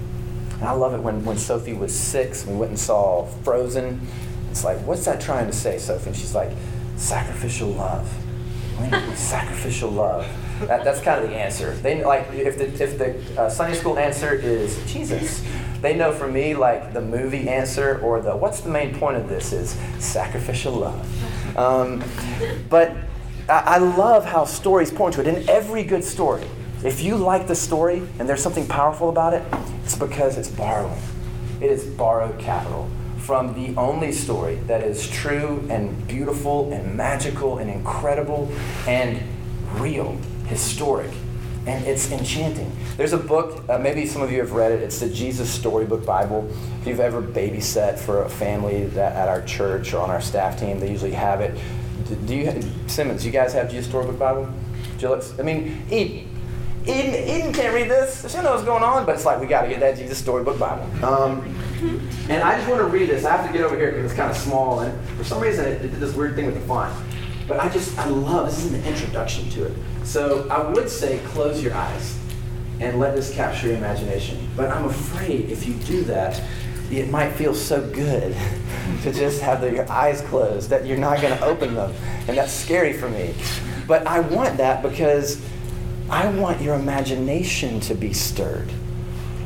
[0.53, 4.01] And I love it when, when Sophie was six, we went and saw Frozen.
[4.49, 6.07] It's like, what's that trying to say, Sophie?
[6.07, 6.49] And she's like,
[6.95, 8.11] sacrificial love.
[9.15, 10.25] sacrificial love.
[10.61, 11.73] That, that's kind of the answer.
[11.75, 15.43] They like if the if the uh, Sunday school answer is Jesus,
[15.81, 19.27] they know for me like the movie answer or the what's the main point of
[19.27, 21.57] this is sacrificial love.
[21.57, 22.03] Um,
[22.69, 22.95] but
[23.49, 25.27] I, I love how stories point to it.
[25.27, 26.47] In every good story,
[26.83, 29.43] if you like the story and there's something powerful about it,
[29.83, 31.01] it's because it's borrowing.
[31.61, 37.57] It is borrowed capital from the only story that is true and beautiful and magical
[37.57, 38.51] and incredible
[38.87, 39.19] and
[39.73, 41.11] real historic,
[41.65, 42.71] and it's enchanting.
[42.97, 44.81] There's a book, uh, maybe some of you have read it.
[44.81, 46.49] It's the Jesus Storybook Bible.
[46.81, 50.59] If you've ever babysat for a family that at our church or on our staff
[50.59, 51.57] team, they usually have it.
[52.25, 53.25] Do you, Simmons?
[53.25, 54.47] You guys have Jesus Storybook Bible?
[54.97, 55.37] Jillix?
[55.39, 56.29] I mean, Eden.
[56.83, 58.21] Eden, Eden can't read this.
[58.31, 60.59] She knows what's going on, but it's like we got to get that Jesus Storybook
[60.59, 60.83] Bible.
[61.03, 61.41] Um,
[62.29, 63.25] and I just want to read this.
[63.25, 65.65] I have to get over here because it's kind of small, and for some reason
[65.65, 66.93] it, it did this weird thing with the font.
[67.47, 69.73] But I just, I love, this is an introduction to it.
[70.03, 72.17] So I would say close your eyes
[72.79, 74.47] and let this capture your imagination.
[74.55, 76.41] But I'm afraid if you do that,
[76.91, 78.35] it might feel so good
[79.03, 81.93] to just have the, your eyes closed that you're not going to open them.
[82.27, 83.33] And that's scary for me.
[83.87, 85.43] But I want that because
[86.09, 88.71] I want your imagination to be stirred.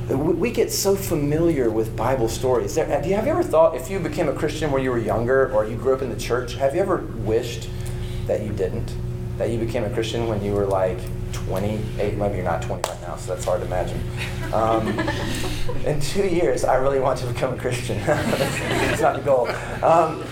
[0.09, 2.75] We get so familiar with Bible stories.
[2.77, 5.75] Have you ever thought, if you became a Christian when you were younger or you
[5.75, 7.69] grew up in the church, have you ever wished
[8.29, 8.93] that you didn't.
[9.37, 10.99] That you became a Christian when you were like
[11.33, 12.15] 28.
[12.15, 13.99] Maybe you're not 20 right now, so that's hard to imagine.
[14.53, 14.87] Um,
[15.85, 17.97] in two years, I really want to become a Christian.
[18.07, 19.47] it's not the goal.
[19.83, 20.23] Um,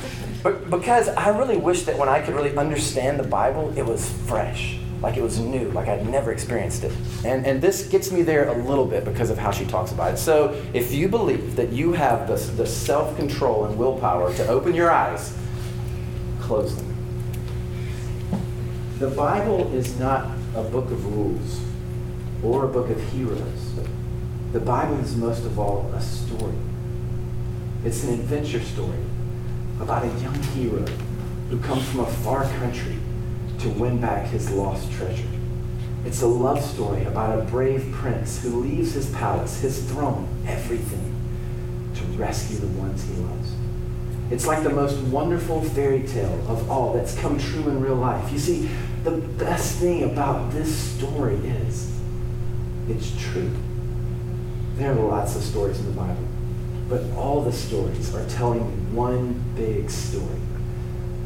[0.43, 4.07] but because I really wish that when I could really understand the Bible, it was
[4.27, 6.91] fresh, like it was new, like I'd never experienced it.
[7.25, 10.13] And, and this gets me there a little bit because of how she talks about
[10.13, 10.17] it.
[10.17, 14.75] So if you believe that you have the, the self control and willpower to open
[14.75, 15.35] your eyes,
[16.41, 16.96] close them.
[18.99, 21.61] The Bible is not a book of rules
[22.43, 23.75] or a book of heroes.
[24.53, 26.55] The Bible is most of all a story.
[27.85, 28.97] It's an adventure story
[29.79, 30.83] about a young hero
[31.51, 32.97] who comes from a far country
[33.59, 35.29] to win back his lost treasure.
[36.03, 41.13] It's a love story about a brave prince who leaves his palace, his throne, everything
[41.93, 43.51] to rescue the ones he loves.
[44.29, 48.29] It's like the most wonderful fairy tale of all that's come true in real life.
[48.31, 48.69] You see,
[49.09, 51.97] the best thing about this story is
[52.89, 53.51] it's true.
[54.75, 56.27] There are lots of stories in the Bible,
[56.89, 58.61] but all the stories are telling
[58.93, 60.41] one big story.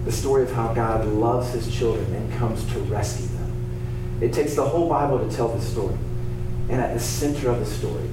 [0.05, 4.19] The story of how God loves his children and comes to rescue them.
[4.21, 5.97] It takes the whole Bible to tell the story.
[6.69, 8.09] And at the center of the story,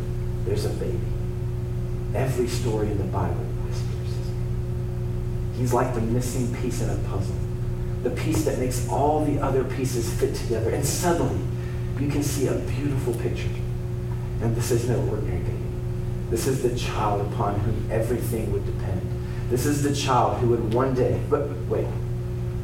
[0.47, 0.99] there's a baby.
[2.15, 4.17] Every story in the Bible whispers.
[5.59, 7.37] He's like the missing piece in a puzzle,
[8.03, 10.71] the piece that makes all the other pieces fit together.
[10.71, 11.41] And suddenly,
[11.99, 13.49] you can see a beautiful picture.
[14.41, 15.59] And this is no ordinary baby.
[16.31, 19.03] This is the child upon whom everything would depend.
[19.51, 21.87] This is the child who would one day, but wait,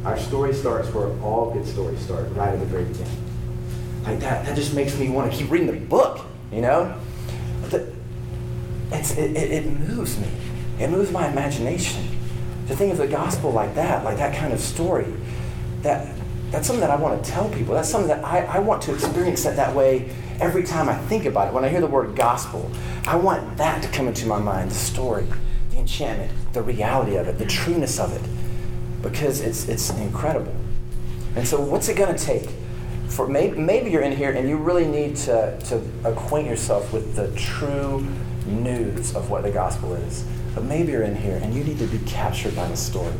[0.04, 3.24] our story starts where all good stories start, right at the very beginning.
[4.04, 6.94] Like that, that just makes me want to keep reading the book, you know?
[7.72, 7.94] It,
[8.92, 10.28] it, it moves me.
[10.78, 12.06] It moves my imagination
[12.68, 15.06] to think of the gospel like that, like that kind of story,
[15.84, 16.14] that
[16.50, 17.74] that's something that I want to tell people.
[17.74, 20.08] That's something that I, I want to experience that that way
[20.40, 21.54] every time I think about it.
[21.54, 22.70] When I hear the word gospel,
[23.06, 25.26] I want that to come into my mind, the story,
[25.70, 28.22] the enchantment, the reality of it, the trueness of it,
[29.02, 30.54] because it's, it's incredible.
[31.34, 32.48] And so what's it going to take?
[33.08, 37.16] For maybe, maybe you're in here and you really need to, to acquaint yourself with
[37.16, 38.06] the true
[38.46, 40.24] news of what the gospel is.
[40.54, 43.12] But maybe you're in here and you need to be captured by the story.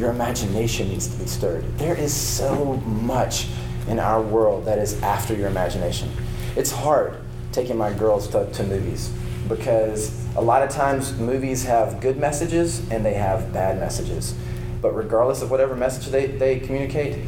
[0.00, 1.62] Your imagination needs to be stirred.
[1.76, 3.48] There is so much
[3.86, 6.10] in our world that is after your imagination.
[6.56, 7.18] It's hard
[7.52, 9.12] taking my girls to, to movies
[9.46, 14.34] because a lot of times movies have good messages and they have bad messages.
[14.80, 17.22] But regardless of whatever message they, they communicate,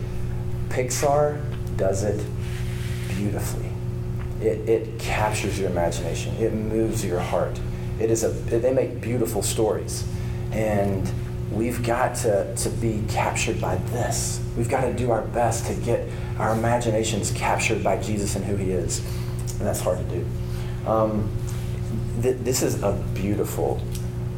[0.71, 1.43] Pixar
[1.77, 2.25] does it
[3.09, 3.69] beautifully.
[4.41, 7.61] It, it captures your imagination, it moves your heart.
[8.01, 10.09] It is a, they make beautiful stories.
[10.53, 11.07] And
[11.55, 14.41] we've got to, to be captured by this.
[14.57, 18.57] We've got to do our best to get our imaginations captured by Jesus and who
[18.57, 18.99] he is.
[19.59, 20.27] And that's hard to do.
[20.87, 21.31] Um,
[22.23, 23.81] th- this is a beautiful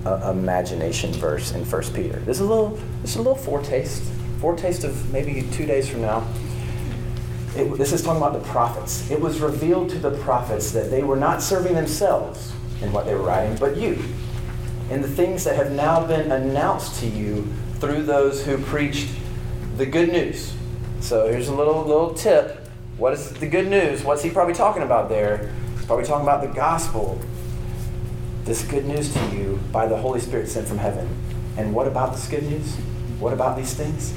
[0.04, 2.18] uh, imagination verse in First Peter.
[2.20, 4.02] This is a little, this is a little foretaste,
[4.40, 6.26] foretaste of maybe two days from now.
[7.56, 9.10] It, this is talking about the prophets.
[9.10, 13.14] It was revealed to the prophets that they were not serving themselves in what they
[13.14, 14.02] were writing, but you,
[14.90, 17.48] and the things that have now been announced to you
[17.80, 19.08] through those who preached
[19.76, 20.54] the good news.
[21.00, 22.68] So here's a little little tip.
[22.96, 24.04] What is the good news?
[24.04, 25.52] What's he probably talking about there?
[25.76, 27.20] He's probably talking about the gospel.
[28.44, 31.08] This good news to you by the Holy Spirit sent from heaven.
[31.56, 32.76] And what about this good news?
[33.18, 34.14] What about these things?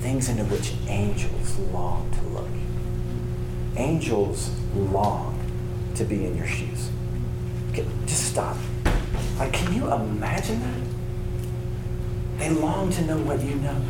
[0.00, 2.48] Things into which angels long to look.
[3.76, 5.38] Angels long
[5.94, 6.90] to be in your shoes.
[7.70, 8.56] Okay, just stop.
[9.38, 12.38] Like, can you imagine that?
[12.38, 13.80] They long to know what you know.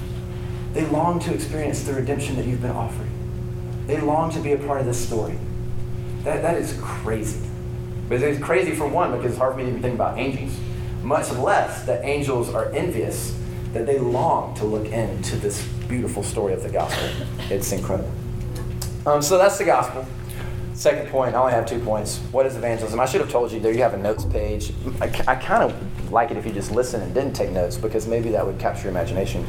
[0.73, 3.11] They long to experience the redemption that you've been offering.
[3.87, 5.39] They long to be a part of this story.
[6.25, 7.41] That, that is crazy.
[8.09, 10.59] But it's crazy for one because it's hard for me to even think about angels.
[11.03, 13.35] Much less that angels are envious
[13.73, 17.09] that they long to look into this beautiful story of the gospel.
[17.51, 18.13] It's incredible.
[19.07, 20.07] Um, so that's the gospel.
[20.79, 22.19] Second point, I only have two points.
[22.31, 23.01] What is evangelism?
[23.01, 24.73] I should have told you there you have a notes page.
[25.01, 28.07] I, I kind of like it if you just listen and didn't take notes because
[28.07, 29.45] maybe that would capture your imagination.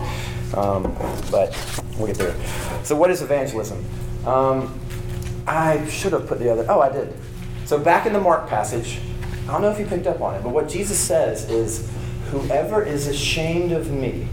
[0.56, 0.92] Um,
[1.30, 1.56] but
[2.00, 2.36] we'll get there.
[2.84, 3.86] So, what is evangelism?
[4.26, 4.80] Um,
[5.46, 6.65] I should have put the other.
[6.68, 7.13] Oh, I did.
[7.65, 9.00] So, back in the Mark passage,
[9.48, 11.92] I don't know if you picked up on it, but what Jesus says is,
[12.32, 14.28] Whoever is ashamed of me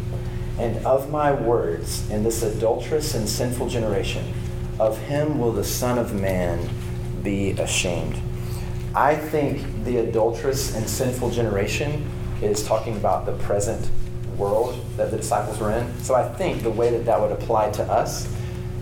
[0.58, 4.32] and of my words in this adulterous and sinful generation,
[4.78, 6.70] of him will the Son of Man
[7.26, 8.16] be ashamed.
[8.94, 12.08] I think the adulterous and sinful generation
[12.40, 13.90] is talking about the present
[14.38, 15.92] world that the disciples were in.
[15.98, 18.32] So I think the way that that would apply to us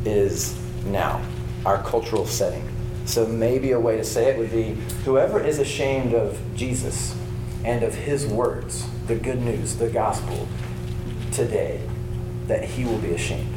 [0.04, 1.22] is now,
[1.64, 2.68] our cultural setting.
[3.06, 4.74] So maybe a way to say it would be
[5.06, 7.16] whoever is ashamed of Jesus
[7.64, 10.46] and of his words, the good news, the gospel,
[11.32, 11.80] today,
[12.46, 13.54] that he will be ashamed.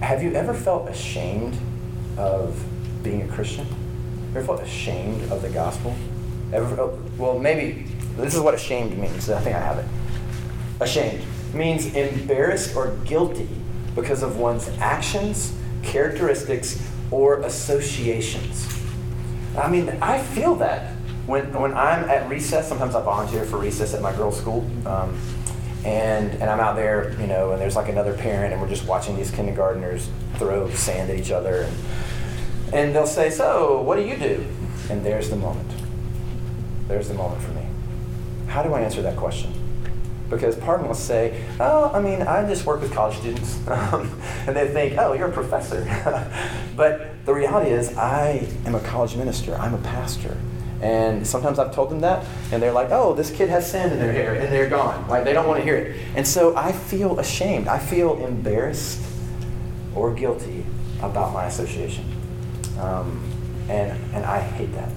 [0.00, 1.58] Have you ever felt ashamed
[2.16, 2.64] of
[3.02, 3.66] being a Christian?
[4.30, 5.94] Ever felt ashamed of the gospel?
[6.52, 6.80] Ever?
[6.80, 7.86] Oh, well, maybe
[8.16, 9.28] this is what ashamed means.
[9.30, 9.86] I think I have it.
[10.80, 13.48] Ashamed means embarrassed or guilty
[13.94, 18.68] because of one's actions, characteristics, or associations.
[19.56, 20.94] I mean, I feel that
[21.26, 22.68] when, when I'm at recess.
[22.68, 24.68] Sometimes I volunteer for recess at my girls' school.
[24.86, 25.18] Um,
[25.84, 28.86] and, and I'm out there, you know, and there's like another parent, and we're just
[28.86, 31.62] watching these kindergartners throw sand at each other.
[31.62, 31.76] And,
[32.72, 34.44] and they'll say, So, what do you do?
[34.90, 35.70] And there's the moment.
[36.88, 37.66] There's the moment for me.
[38.46, 39.52] How do I answer that question?
[40.28, 43.58] Because them will say, Oh, I mean, I just work with college students.
[43.68, 45.84] Um, and they think, Oh, you're a professor.
[46.76, 50.36] but the reality is, I am a college minister, I'm a pastor.
[50.80, 54.00] And sometimes I've told them that, and they're like, oh, this kid has sand in
[54.00, 55.06] their hair, and they're gone.
[55.06, 55.96] Like, they don't want to hear it.
[56.16, 57.68] And so I feel ashamed.
[57.68, 59.00] I feel embarrassed
[59.94, 60.66] or guilty
[61.00, 62.11] about my association.
[62.82, 63.22] Um,
[63.68, 64.90] and, and I hate that.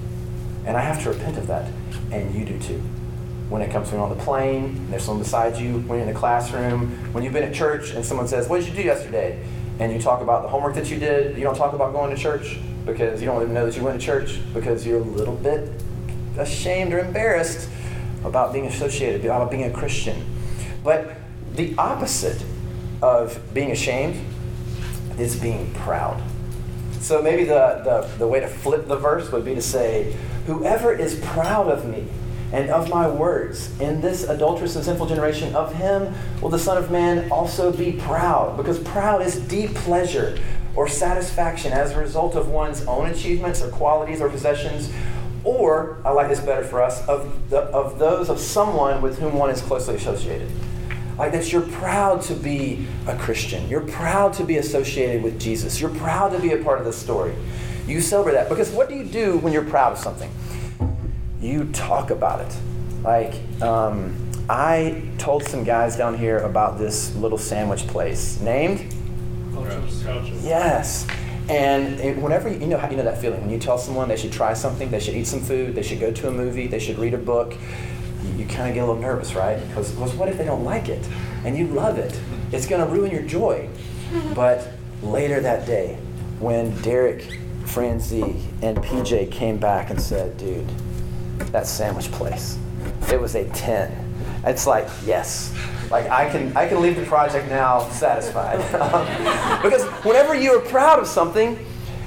[0.66, 1.70] And I have to repent of that.
[2.10, 2.82] And you do too.
[3.48, 6.18] When it comes to on the plane, there's someone beside you, when you're in the
[6.18, 9.44] classroom, when you've been at church and someone says, What did you do yesterday?
[9.78, 12.20] And you talk about the homework that you did, you don't talk about going to
[12.20, 15.36] church because you don't even know that you went to church because you're a little
[15.36, 15.70] bit
[16.38, 17.68] ashamed or embarrassed
[18.24, 20.24] about being associated, about being a Christian.
[20.82, 21.16] But
[21.54, 22.44] the opposite
[23.02, 24.20] of being ashamed
[25.18, 26.20] is being proud.
[27.06, 30.16] So maybe the, the, the way to flip the verse would be to say,
[30.46, 32.08] Whoever is proud of me
[32.52, 36.76] and of my words in this adulterous and sinful generation, of him will the Son
[36.76, 38.56] of Man also be proud.
[38.56, 40.36] Because proud is deep pleasure
[40.74, 44.92] or satisfaction as a result of one's own achievements or qualities or possessions
[45.44, 49.34] or I like this better for us, of, the, of those of someone with whom
[49.34, 50.50] one is closely associated.
[51.18, 53.68] Like that you're proud to be a Christian.
[53.68, 55.80] You're proud to be associated with Jesus.
[55.80, 57.34] You're proud to be a part of the story.
[57.86, 58.48] You celebrate that.
[58.48, 60.30] Because what do you do when you're proud of something?
[61.40, 62.56] You talk about it.
[63.02, 64.14] Like, um,
[64.48, 68.92] I told some guys down here about this little sandwich place named
[70.42, 71.06] Yes.
[71.48, 74.16] And it, whenever you, know how you know that feeling when you tell someone they
[74.16, 76.80] should try something, they should eat some food, they should go to a movie, they
[76.80, 77.54] should read a book,
[78.36, 79.58] you, kind of get a little nervous, right?
[79.68, 81.06] Because what if they don't like it
[81.44, 82.18] and you love it?
[82.52, 83.68] It's going to ruin your joy.
[84.34, 84.68] But
[85.02, 85.98] later that day,
[86.38, 90.68] when Derek, Franzi, and PJ came back and said, "Dude,
[91.52, 92.58] that sandwich place,
[93.10, 93.92] it was a 10."
[94.44, 95.52] It's like, yes,
[95.90, 98.58] like I can, I can leave the project now satisfied.
[99.62, 101.58] because whenever you are proud of something,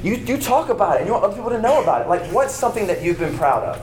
[0.02, 2.08] You, you talk about it and you want other people to know about it.
[2.08, 3.78] Like, what's something that you've been proud of?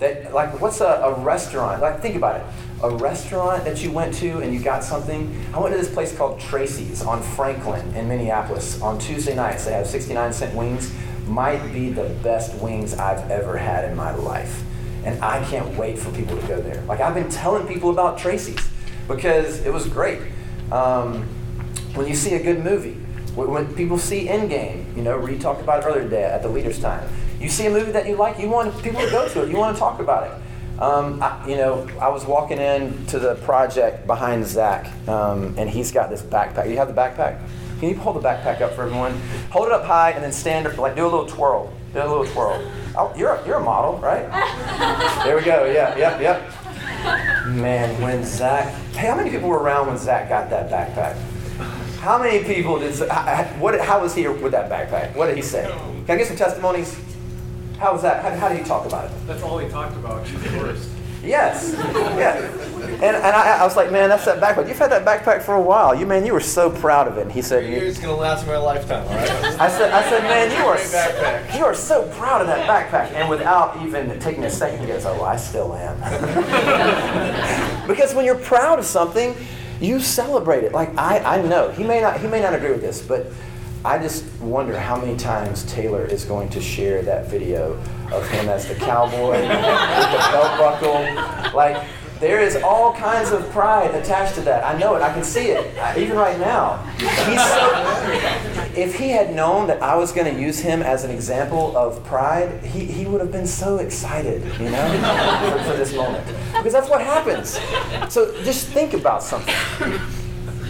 [0.00, 1.82] That, like, what's a, a restaurant?
[1.82, 2.46] Like, think about it.
[2.82, 5.44] A restaurant that you went to and you got something.
[5.52, 8.80] I went to this place called Tracy's on Franklin in Minneapolis.
[8.80, 10.90] On Tuesday nights, they have 69 cent wings.
[11.26, 14.62] Might be the best wings I've ever had in my life.
[15.04, 16.82] And I can't wait for people to go there.
[16.82, 18.66] Like, I've been telling people about Tracy's
[19.06, 20.20] because it was great.
[20.72, 21.24] Um,
[21.94, 22.94] when you see a good movie,
[23.34, 26.80] when people see Endgame, you know, Reed talked about it earlier today at the Leaders'
[26.80, 27.08] Time.
[27.40, 29.56] You see a movie that you like, you want people to go to it, you
[29.56, 30.80] want to talk about it.
[30.82, 35.68] Um, I, you know, I was walking in to the project behind Zach, um, and
[35.68, 36.68] he's got this backpack.
[36.68, 37.40] You have the backpack?
[37.80, 39.18] Can you hold the backpack up for everyone?
[39.50, 41.72] Hold it up high and then stand up, like do a little twirl.
[41.94, 42.70] Do a little twirl.
[42.96, 44.28] Oh, you're a, you're a model, right?
[45.24, 45.64] there we go.
[45.64, 47.46] Yeah, yep, yep.
[47.46, 51.16] Man, when Zach, hey, how many people were around when Zach got that backpack?
[52.00, 52.94] How many people did,
[53.58, 55.16] what, how was he with that backpack?
[55.16, 55.64] What did he say?
[56.06, 56.98] Can I get some testimonies?
[57.80, 58.22] How was that?
[58.22, 59.12] How, how did he talk about it?
[59.26, 60.26] That's all he talked about.
[60.26, 60.86] She's the worst.
[61.22, 61.74] Yes.
[61.74, 62.36] Yeah.
[62.36, 64.68] And, and I, I was like, man, that's that backpack.
[64.68, 65.94] You've had that backpack for a while.
[65.94, 67.22] You man, you were so proud of it.
[67.22, 69.30] And he said, "It's gonna last me a lifetime." All right.
[69.58, 73.14] I said, I said, man, you are so, you are so proud of that backpack.
[73.14, 75.96] And without even taking a second, he goes, oh, I still am.
[77.88, 79.34] because when you're proud of something,
[79.80, 80.72] you celebrate it.
[80.72, 83.26] Like I, I know he may not he may not agree with this, but
[83.82, 87.72] I just wonder how many times Taylor is going to share that video
[88.12, 91.54] of him as the cowboy with the belt buckle.
[91.54, 91.82] Like
[92.18, 94.64] there is all kinds of pride attached to that.
[94.64, 95.00] I know it.
[95.02, 95.78] I can see it.
[95.78, 96.84] Uh, even right now.
[96.98, 101.74] So, if he had known that I was going to use him as an example
[101.74, 106.26] of pride, he, he would have been so excited, you know, for, for this moment.
[106.52, 107.58] Because that's what happens.
[108.12, 109.54] So just think about something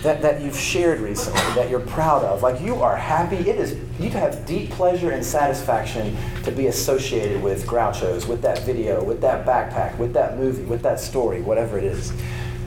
[0.03, 2.43] that, that you've shared recently that you're proud of.
[2.43, 3.37] Like you are happy.
[3.37, 8.65] It is you have deep pleasure and satisfaction to be associated with Groucho's, with that
[8.65, 12.13] video, with that backpack, with that movie, with that story, whatever it is.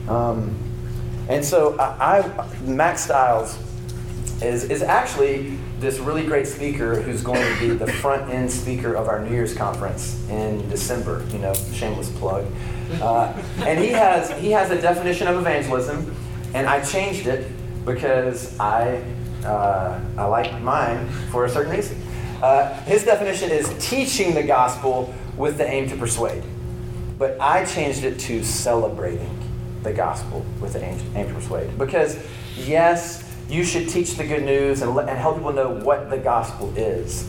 [0.08, 0.56] Um,
[1.28, 3.58] and so I, I, Mack Stiles
[4.42, 8.94] is, is actually this really great speaker who's going to be the front end speaker
[8.94, 11.24] of our New Year's conference in December.
[11.32, 12.46] You know, shameless plug.
[13.00, 16.14] Uh, and he has he has a definition of evangelism
[16.54, 17.50] and I changed it
[17.84, 19.02] because I,
[19.44, 22.00] uh, I like mine for a certain reason.
[22.40, 26.42] Uh, his definition is teaching the gospel with the aim to persuade.
[27.18, 29.38] But I changed it to celebrating
[29.82, 31.76] the gospel with the aim, aim to persuade.
[31.76, 32.18] Because,
[32.56, 36.72] yes, you should teach the good news and, and help people know what the gospel
[36.76, 37.28] is.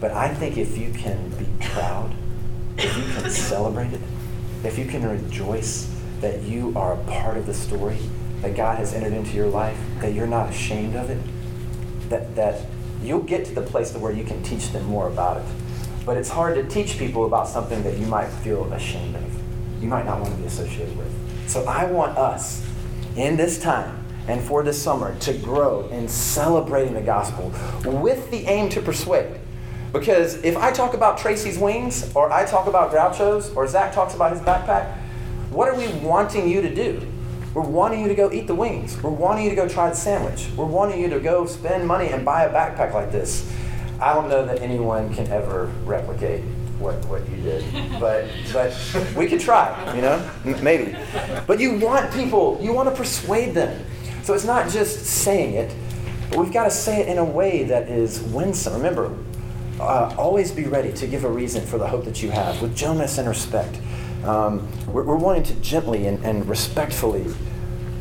[0.00, 2.12] But I think if you can be proud,
[2.76, 4.00] if you can celebrate it,
[4.64, 7.98] if you can rejoice that you are a part of the story,
[8.44, 11.18] that God has entered into your life, that you're not ashamed of it,
[12.10, 12.60] that, that
[13.02, 15.44] you'll get to the place to where you can teach them more about it.
[16.04, 19.82] But it's hard to teach people about something that you might feel ashamed of.
[19.82, 21.10] You might not want to be associated with.
[21.48, 22.62] So I want us
[23.16, 27.50] in this time and for this summer to grow in celebrating the gospel
[27.82, 29.40] with the aim to persuade.
[29.90, 34.14] Because if I talk about Tracy's wings, or I talk about Groucho's, or Zach talks
[34.14, 34.98] about his backpack,
[35.48, 37.10] what are we wanting you to do?
[37.54, 39.00] We're wanting you to go eat the wings.
[39.00, 40.48] We're wanting you to go try the sandwich.
[40.56, 43.48] We're wanting you to go spend money and buy a backpack like this.
[44.00, 46.42] I don't know that anyone can ever replicate
[46.80, 47.64] what, what you did,
[48.00, 48.76] but but
[49.16, 50.30] we could try, you know,
[50.62, 50.96] maybe.
[51.46, 53.86] But you want people, you want to persuade them.
[54.24, 55.72] So it's not just saying it,
[56.30, 58.74] but we've got to say it in a way that is winsome.
[58.74, 59.16] Remember,
[59.78, 62.76] uh, always be ready to give a reason for the hope that you have with
[62.76, 63.78] gentleness and respect.
[64.24, 67.26] Um, we're, we're, wanting to gently and, and respectfully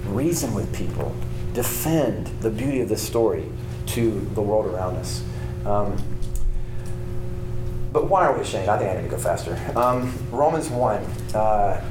[0.05, 1.13] reason with people,
[1.53, 3.45] defend the beauty of this story
[3.87, 5.21] to the world around us.
[5.65, 5.97] Um,
[7.91, 8.69] but why are we ashamed?
[8.69, 9.59] I think I need to go faster.
[9.75, 11.03] Um, Romans 1,
[11.35, 11.83] uh,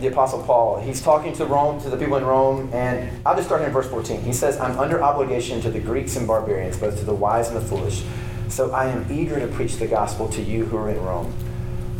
[0.00, 3.48] the Apostle Paul, he's talking to Rome, to the people in Rome, and I'll just
[3.48, 4.20] start here in verse 14.
[4.20, 7.56] He says, I'm under obligation to the Greeks and barbarians, both to the wise and
[7.56, 8.02] the foolish.
[8.48, 11.32] So I am eager to preach the gospel to you who are in Rome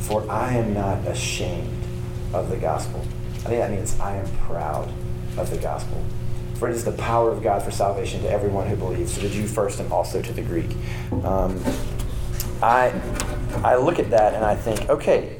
[0.00, 1.84] for I am not ashamed
[2.32, 3.00] of the gospel.
[3.36, 4.92] I think that means I am proud
[5.36, 6.04] of the gospel.
[6.56, 9.30] For it is the power of God for salvation to everyone who believes, to the
[9.30, 10.70] Jew first and also to the Greek.
[11.24, 11.62] Um,
[12.62, 12.92] I,
[13.64, 15.38] I look at that and I think, okay,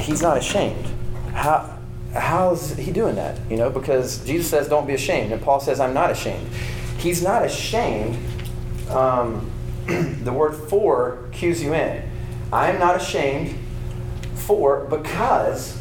[0.00, 0.86] he's not ashamed.
[1.32, 1.78] How,
[2.12, 3.38] how's he doing that?
[3.48, 6.48] You know, because Jesus says, don't be ashamed, and Paul says, I'm not ashamed.
[6.98, 8.16] He's not ashamed.
[8.90, 9.50] Um,
[9.86, 12.02] the word for cues you in.
[12.54, 13.58] I am not ashamed,
[14.36, 15.76] for because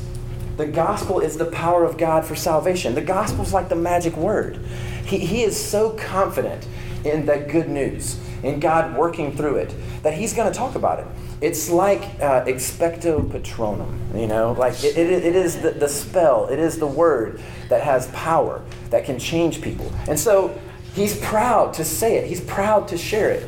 [0.57, 2.95] the gospel is the power of God for salvation.
[2.95, 4.57] The gospel is like the magic word.
[5.05, 6.67] He, he is so confident
[7.05, 10.97] in that good news in God working through it, that He's going to talk about
[10.97, 11.05] it.
[11.41, 16.47] It's like uh, expecto patronum, you know, like it, it, it is the, the spell,
[16.47, 19.93] it is the word that has power, that can change people.
[20.07, 20.59] And so
[20.95, 23.47] He's proud to say it, He's proud to share it.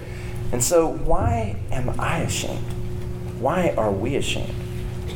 [0.52, 2.64] And so, why am I ashamed?
[3.40, 4.56] Why are we ashamed?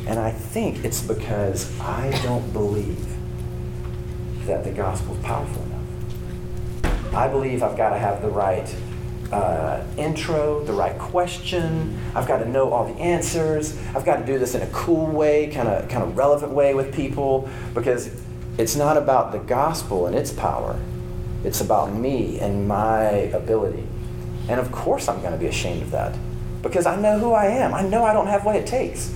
[0.06, 3.16] And I think it's because I don't believe
[4.46, 7.14] that the gospel is powerful enough.
[7.14, 8.74] I believe I've got to have the right
[9.32, 11.98] uh, intro, the right question.
[12.14, 13.78] I've got to know all the answers.
[13.94, 16.74] I've got to do this in a cool way, kind of kind of relevant way
[16.74, 18.10] with people, because
[18.58, 20.78] it's not about the gospel and its power.
[21.44, 23.02] It's about me and my
[23.32, 23.86] ability.
[24.48, 26.16] And of course, I'm going to be ashamed of that
[26.62, 27.74] because I know who I am.
[27.74, 29.10] I know I don't have what it takes.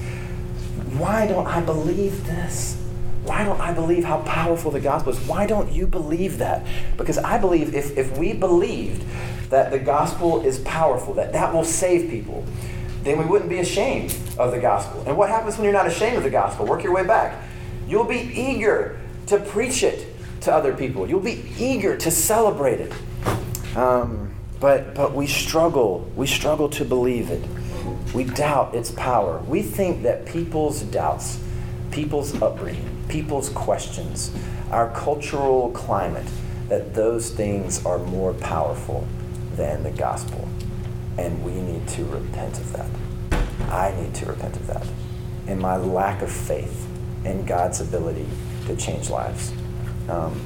[0.96, 2.80] Why don't I believe this?
[3.24, 5.18] Why don't I believe how powerful the gospel is?
[5.20, 6.66] Why don't you believe that?
[6.96, 9.04] Because I believe if, if we believed
[9.50, 12.44] that the gospel is powerful, that that will save people,
[13.02, 15.02] then we wouldn't be ashamed of the gospel.
[15.06, 16.66] And what happens when you're not ashamed of the gospel?
[16.66, 17.42] Work your way back.
[17.88, 20.06] You'll be eager to preach it
[20.42, 22.92] to other people, you'll be eager to celebrate it.
[23.74, 24.23] Um,
[24.64, 26.10] but, but we struggle.
[26.16, 27.44] We struggle to believe it.
[28.14, 29.40] We doubt its power.
[29.40, 31.38] We think that people's doubts,
[31.90, 34.34] people's upbringing, people's questions,
[34.70, 36.26] our cultural climate,
[36.70, 39.06] that those things are more powerful
[39.54, 40.48] than the gospel.
[41.18, 42.88] And we need to repent of that.
[43.70, 44.86] I need to repent of that.
[45.46, 46.86] And my lack of faith
[47.26, 48.28] in God's ability
[48.64, 49.52] to change lives.
[50.08, 50.40] Um,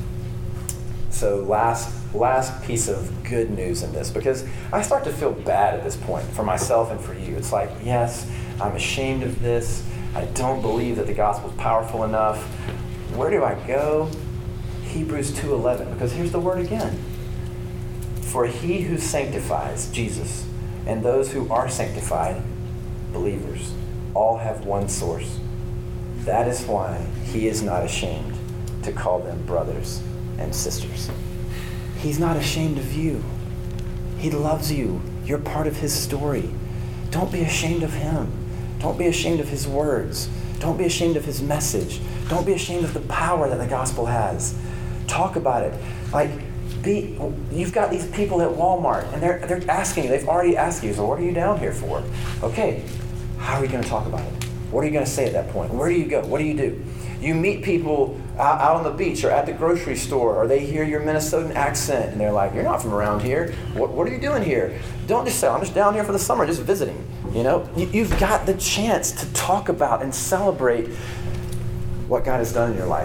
[1.11, 5.75] so, last last piece of good news in this because I start to feel bad
[5.75, 7.37] at this point for myself and for you.
[7.37, 8.31] It's like, yes,
[8.61, 9.87] I'm ashamed of this.
[10.15, 12.43] I don't believe that the gospel is powerful enough.
[13.15, 14.11] Where do I go?
[14.85, 16.99] Hebrews 2:11 because here's the word again.
[18.23, 20.47] For he who sanctifies, Jesus,
[20.87, 22.43] and those who are sanctified,
[23.13, 23.73] believers,
[24.15, 25.39] all have one source.
[26.21, 28.35] That is why he is not ashamed
[28.83, 30.03] to call them brothers
[30.39, 31.11] and sisters.
[31.99, 33.25] He's not ashamed of you.
[34.19, 35.01] He loves you.
[35.25, 36.51] You're part of his story.
[37.11, 38.33] Don't be ashamed of him.
[38.79, 40.29] Don't be ashamed of his words.
[40.61, 42.01] Don't be ashamed of his message.
[42.29, 44.57] Don't be ashamed of the power that the gospel has.
[45.07, 45.75] Talk about it.
[46.13, 46.31] Like,
[46.83, 47.19] be,
[47.51, 50.93] you've got these people at Walmart and they're, they're asking you, they've already asked you,
[50.95, 52.03] so what are you down here for?
[52.43, 52.85] Okay,
[53.39, 54.45] how are you going to talk about it?
[54.71, 55.73] What are you going to say at that point?
[55.73, 56.25] Where do you go?
[56.27, 56.85] What do you do?
[57.21, 60.85] You meet people out, on the beach or at the grocery store, or they hear
[60.85, 63.53] your Minnesotan accent and they're like, You're not from around here.
[63.75, 64.79] What, what are you doing here?
[65.07, 67.05] Don't just say, I'm just down here for the summer, just visiting.
[67.33, 70.89] You know, you've got the chance to talk about and celebrate
[72.09, 72.97] what God has done in your life.